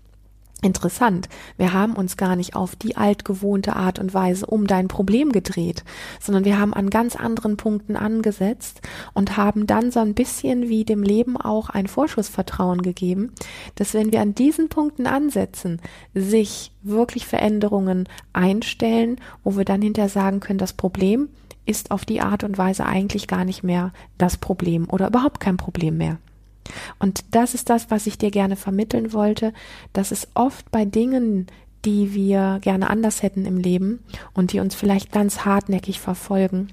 Interessant, 0.64 1.28
wir 1.58 1.74
haben 1.74 1.94
uns 1.94 2.16
gar 2.16 2.38
nicht 2.38 2.56
auf 2.56 2.78
die 2.78 2.96
altgewohnte 2.96 3.76
Art 3.76 4.00
und 4.00 4.14
Weise 4.14 4.46
um 4.46 4.66
dein 4.66 4.88
Problem 4.88 5.34
gedreht, 5.34 5.84
sondern 6.22 6.46
wir 6.46 6.58
haben 6.58 6.74
an 6.74 6.90
ganz 6.90 7.18
anderen 7.18 7.58
Punkten 7.58 7.98
angesetzt 7.98 8.82
und 9.14 9.36
haben 9.36 9.68
dann 9.68 9.92
so 9.92 10.00
ein 10.00 10.14
bisschen 10.14 10.70
wie 10.70 10.86
dem 10.86 11.04
Leben 11.04 11.36
auch 11.36 11.70
ein 11.70 11.88
Vorschussvertrauen 11.88 12.82
gegeben, 12.82 13.34
dass 13.76 13.94
wenn 13.94 14.14
wir 14.14 14.22
an 14.22 14.36
diesen 14.36 14.70
Punkten 14.70 15.06
ansetzen, 15.06 15.82
sich 16.14 16.72
wirklich 16.82 17.28
Veränderungen 17.28 18.08
einstellen, 18.32 19.18
wo 19.44 19.58
wir 19.58 19.66
dann 19.66 19.82
hinterher 19.82 20.08
sagen 20.08 20.40
können, 20.40 20.60
das 20.60 20.72
Problem 20.72 21.28
ist 21.66 21.92
auf 21.92 22.06
die 22.06 22.22
Art 22.22 22.44
und 22.44 22.58
Weise 22.58 22.86
eigentlich 22.86 23.28
gar 23.28 23.46
nicht 23.46 23.64
mehr 23.64 23.92
das 24.18 24.38
Problem 24.38 24.90
oder 24.90 25.08
überhaupt 25.08 25.40
kein 25.40 25.58
Problem 25.58 25.98
mehr. 25.98 26.18
Und 27.00 27.26
das 27.32 27.54
ist 27.54 27.70
das, 27.70 27.92
was 27.92 28.08
ich 28.08 28.18
dir 28.18 28.32
gerne 28.32 28.56
vermitteln 28.56 29.14
wollte, 29.14 29.54
dass 29.92 30.12
es 30.12 30.28
oft 30.34 30.72
bei 30.72 30.86
Dingen, 30.86 31.48
die 31.86 32.14
wir 32.14 32.60
gerne 32.62 32.90
anders 32.90 33.22
hätten 33.22 33.46
im 33.46 33.58
Leben 33.58 34.00
und 34.34 34.54
die 34.54 34.60
uns 34.60 34.74
vielleicht 34.76 35.12
ganz 35.12 35.44
hartnäckig 35.46 36.00
verfolgen, 36.00 36.70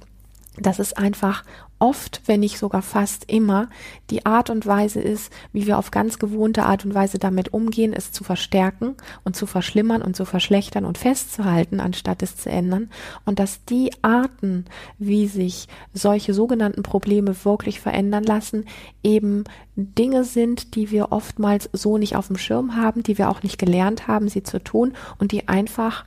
dass 0.57 0.79
es 0.79 0.92
einfach 0.92 1.44
oft, 1.81 2.23
wenn 2.27 2.40
nicht 2.40 2.59
sogar 2.59 2.83
fast 2.83 3.31
immer, 3.31 3.69
die 4.11 4.27
Art 4.27 4.51
und 4.51 4.66
Weise 4.66 5.01
ist, 5.01 5.33
wie 5.53 5.66
wir 5.66 5.79
auf 5.79 5.90
ganz 5.90 6.19
gewohnte 6.19 6.64
Art 6.64 6.85
und 6.85 6.95
Weise 6.95 7.19
damit 7.19 7.53
umgehen, 7.53 7.93
es 7.93 8.12
zu 8.12 8.23
verstärken 8.23 8.97
und 9.25 9.35
zu 9.35 9.47
verschlimmern 9.47 10.03
und 10.03 10.14
zu 10.14 10.25
verschlechtern 10.25 10.85
und 10.85 10.99
festzuhalten, 10.99 11.81
anstatt 11.81 12.23
es 12.23 12.37
zu 12.37 12.51
ändern. 12.51 12.90
Und 13.25 13.38
dass 13.38 13.64
die 13.64 13.90
Arten, 14.03 14.66
wie 14.99 15.27
sich 15.27 15.69
solche 15.93 16.35
sogenannten 16.35 16.83
Probleme 16.83 17.45
wirklich 17.45 17.81
verändern 17.81 18.25
lassen, 18.25 18.66
eben 19.03 19.45
Dinge 19.75 20.25
sind, 20.25 20.75
die 20.75 20.90
wir 20.90 21.11
oftmals 21.11 21.71
so 21.73 21.97
nicht 21.97 22.16
auf 22.16 22.27
dem 22.27 22.37
Schirm 22.37 22.77
haben, 22.77 23.03
die 23.03 23.16
wir 23.16 23.31
auch 23.31 23.43
nicht 23.43 23.59
gelernt 23.59 24.07
haben, 24.07 24.29
sie 24.29 24.43
zu 24.43 24.62
tun 24.62 24.93
und 25.19 25.33
die 25.33 25.49
einfach 25.49 26.05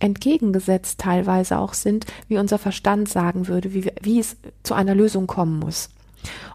entgegengesetzt 0.00 1.00
teilweise 1.00 1.58
auch 1.58 1.74
sind, 1.74 2.06
wie 2.28 2.38
unser 2.38 2.58
Verstand 2.58 3.08
sagen 3.08 3.48
würde, 3.48 3.72
wie, 3.72 3.90
wie 4.00 4.20
es 4.20 4.36
zu 4.62 4.74
einer 4.74 4.94
Lösung 4.94 5.26
kommen 5.26 5.58
muss. 5.58 5.88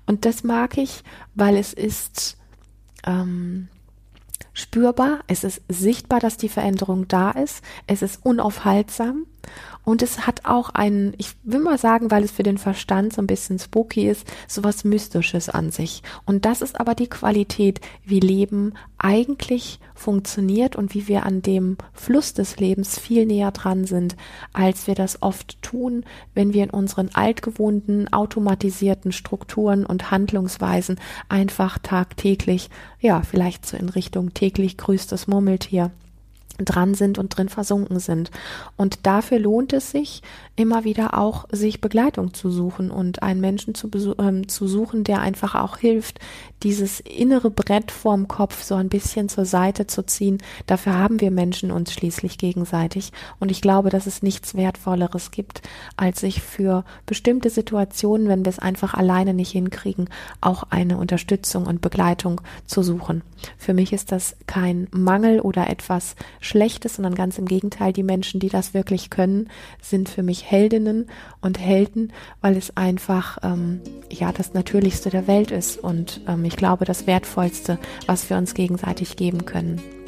Und 0.06 0.26
das 0.26 0.44
mag 0.44 0.78
ich, 0.78 1.04
weil 1.34 1.56
es 1.56 1.74
ist 1.74 2.38
ähm, 3.06 3.68
spürbar, 4.54 5.22
es 5.28 5.44
ist 5.44 5.62
sichtbar, 5.70 6.20
dass 6.20 6.38
die 6.38 6.50
Veränderung 6.50 7.08
da 7.08 7.32
ist, 7.32 7.64
es 7.88 8.02
ist 8.02 8.26
unaufhaltsam, 8.26 9.26
Und 9.84 10.02
es 10.02 10.28
hat 10.28 10.46
auch 10.46 10.70
einen, 10.70 11.14
ich 11.18 11.32
will 11.44 11.60
mal 11.60 11.78
sagen, 11.78 12.12
weil 12.12 12.24
es 12.24 12.32
für 12.32 12.44
den 12.44 12.58
Verstand 12.58 13.14
so 13.14 13.22
ein 13.22 13.28
bisschen 13.28 13.58
spooky 13.58 14.08
ist, 14.08 14.28
sowas 14.48 14.84
Mystisches 14.84 15.50
an 15.50 15.72
sich. 15.72 16.04
Und 16.26 16.46
das 16.46 16.62
ist 16.62 16.80
aber 16.80 16.94
die 16.94 17.10
Qualität, 17.10 17.82
wie 18.04 18.20
Leben 18.20 18.74
eigentlich 18.98 19.80
funktioniert 19.96 20.76
und 20.76 20.94
wie 20.94 21.08
wir 21.08 21.26
an 21.26 21.42
dem 21.42 21.78
Fluss 21.94 22.34
des 22.34 22.60
Lebens 22.60 23.00
viel 23.00 23.26
näher 23.26 23.52
dran 23.52 23.86
sind, 23.86 24.16
als 24.54 24.86
wir 24.86 24.96
das 24.96 25.22
oft 25.22 25.62
tun, 25.62 26.06
wenn 26.36 26.54
wir 26.54 26.64
in 26.64 26.70
unseren 26.70 27.10
altgewohnten, 27.14 28.12
automatisierten 28.14 29.12
Strukturen 29.12 29.86
und 29.86 30.12
Handlungsweisen 30.12 31.00
einfach 31.30 31.80
tagtäglich, 31.80 32.70
ja, 33.00 33.22
vielleicht 33.22 33.66
so 33.66 33.78
in 33.78 33.90
Richtung 33.90 34.34
täglich 34.34 34.78
grüßt 34.78 35.12
das 35.12 35.28
Murmeltier 35.28 35.92
dran 36.58 36.94
sind 36.94 37.18
und 37.18 37.30
drin 37.30 37.50
versunken 37.50 38.00
sind. 38.00 38.32
Und 38.78 39.06
dafür 39.06 39.40
lohnt 39.40 39.74
es 39.74 39.92
sich, 39.92 40.22
immer 40.56 40.84
wieder 40.84 41.18
auch 41.18 41.46
sich 41.52 41.82
Begleitung 41.82 42.34
zu 42.34 42.52
suchen 42.52 42.92
und 42.92 43.24
einen 43.24 43.42
Menschen 43.42 43.74
zu, 43.74 43.90
ähm, 44.20 44.48
zu 44.48 44.68
suchen, 44.68 45.04
der 45.04 45.22
einfach 45.22 45.56
auch 45.56 45.78
hilft, 45.78 46.20
dieses 46.64 47.00
innere 47.00 47.50
Brett 47.50 47.92
vorm 47.92 48.28
Kopf 48.28 48.62
so 48.62 48.76
ein 48.76 48.90
bisschen 48.90 49.30
zur 49.30 49.46
Seite 49.46 49.88
zu 49.88 50.04
ziehen. 50.06 50.38
Dafür 50.68 50.96
haben 50.98 51.20
wir 51.20 51.32
Menschen 51.32 51.72
uns 51.72 51.92
schließlich 51.94 52.38
gegenseitig. 52.38 53.12
Und 53.40 53.50
ich 53.50 53.62
glaube, 53.62 53.90
dass 53.90 54.06
es 54.06 54.22
nichts 54.22 54.56
Wertvolleres 54.56 55.32
gibt, 55.32 55.62
als 55.98 56.20
sich 56.20 56.42
für 56.42 56.86
bestimmte 57.06 57.50
Situationen, 57.50 58.28
wenn 58.28 58.46
wir 58.46 58.50
es 58.50 58.60
einfach 58.60 58.94
alleine 58.94 59.34
nicht 59.34 59.52
hinkriegen, 59.52 60.10
auch 60.40 60.64
eine 60.70 60.98
Unterstützung 60.98 61.66
und 61.66 61.82
Begleitung 61.82 62.42
zu 62.66 62.84
suchen. 62.84 63.24
Für 63.58 63.74
mich 63.74 63.94
ist 63.94 64.12
das 64.12 64.36
kein 64.46 64.88
Mangel 64.92 65.40
oder 65.40 65.70
etwas 65.70 66.16
Schlechtes, 66.42 66.96
sondern 66.96 67.16
ganz 67.16 67.38
im 67.38 67.46
Gegenteil, 67.46 67.94
die 67.94 68.04
Menschen, 68.04 68.40
die 68.42 68.50
das 68.50 68.74
wirklich 68.74 69.10
können, 69.10 69.50
sind 69.82 70.10
für 70.10 70.24
mich 70.24 70.44
Heldinnen 70.50 71.08
und 71.40 71.60
Helden, 71.60 72.12
weil 72.42 72.58
es 72.58 72.76
einfach 72.76 73.38
ähm, 73.44 73.80
ja 74.12 74.34
das 74.34 74.54
Natürlichste 74.54 75.10
der 75.10 75.28
Welt 75.28 75.52
ist 75.52 75.78
und 75.78 76.20
ähm, 76.28 76.44
ich 76.44 76.58
glaube 76.58 76.84
das 76.84 77.08
Wertvollste, 77.08 77.80
was 78.08 78.30
wir 78.30 78.38
uns 78.38 78.54
gegenseitig 78.54 79.16
geben 79.16 79.46
können. 79.46 80.01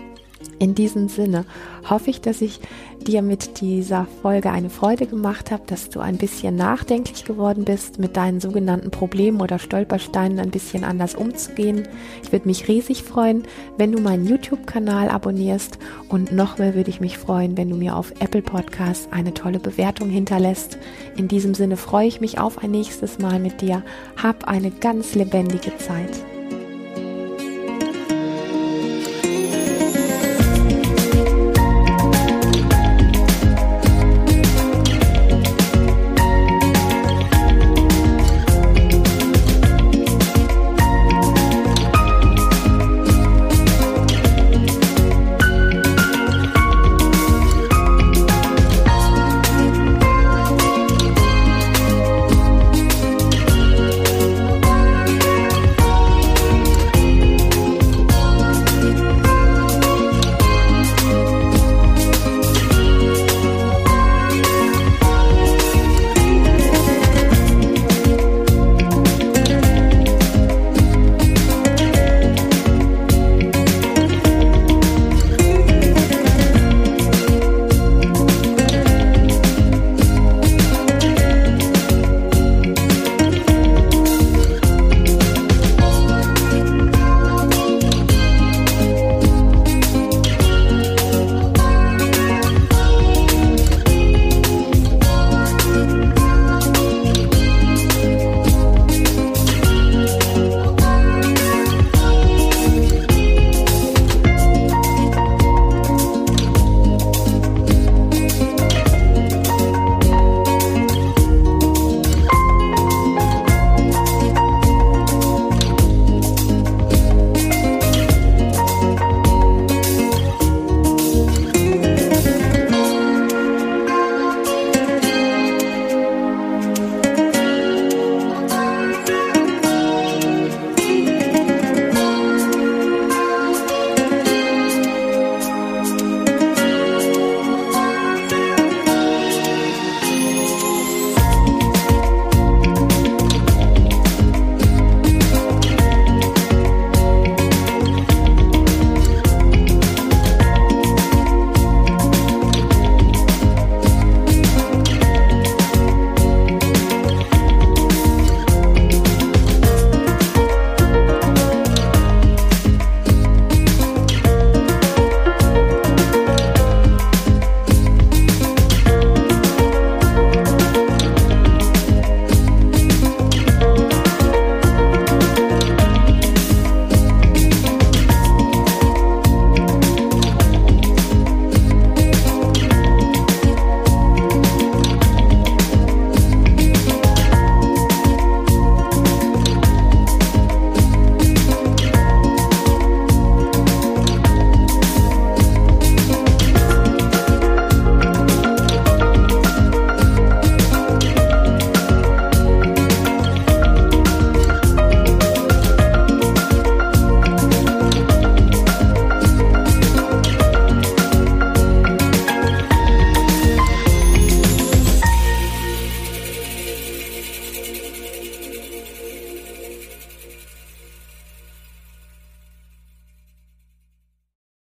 In 0.60 0.76
diesem 0.76 1.10
Sinne 1.10 1.46
hoffe 1.90 2.10
ich, 2.10 2.22
dass 2.22 2.42
ich 2.42 2.60
dir 3.04 3.22
mit 3.22 3.60
dieser 3.60 4.08
Folge 4.22 4.50
eine 4.50 4.70
Freude 4.70 5.08
gemacht 5.08 5.52
habe, 5.52 5.64
dass 5.68 5.90
du 5.90 6.00
ein 6.00 6.18
bisschen 6.18 6.56
nachdenklich 6.56 7.26
geworden 7.26 7.66
bist, 7.66 8.00
mit 8.00 8.16
deinen 8.16 8.40
sogenannten 8.40 8.92
Problemen 8.92 9.42
oder 9.42 9.60
Stolpersteinen 9.60 10.40
ein 10.40 10.52
bisschen 10.52 10.84
anders 10.84 11.16
umzugehen. 11.16 11.88
Ich 12.24 12.32
würde 12.32 12.48
mich 12.48 12.68
riesig 12.68 13.04
freuen, 13.04 13.44
wenn 13.78 13.92
du 13.92 14.00
meinen 14.00 14.26
YouTube-Kanal 14.26 15.10
abonnierst 15.10 15.80
und 16.10 16.32
noch 16.32 16.58
mehr 16.58 16.76
würde 16.76 16.90
ich 16.90 17.02
mich 17.02 17.18
freuen, 17.18 17.58
wenn 17.58 17.70
du 17.70 17.76
mir 17.76 17.96
auf 17.96 18.14
Apple 18.20 18.42
Podcasts 18.42 19.08
eine 19.12 19.34
tolle 19.34 19.60
Bewertung 19.60 20.10
hinterlässt. 20.10 20.78
In 21.18 21.28
diesem 21.28 21.54
Sinne 21.54 21.78
freue 21.78 22.08
ich 22.08 22.22
mich 22.22 22.40
auf 22.40 22.60
ein 22.60 22.72
nächstes 22.72 23.20
Mal 23.20 23.40
mit 23.40 23.62
dir. 23.62 23.84
Hab 24.22 24.48
eine 24.48 24.72
ganz 24.72 25.16
lebendige 25.16 25.76
Zeit. 25.78 26.33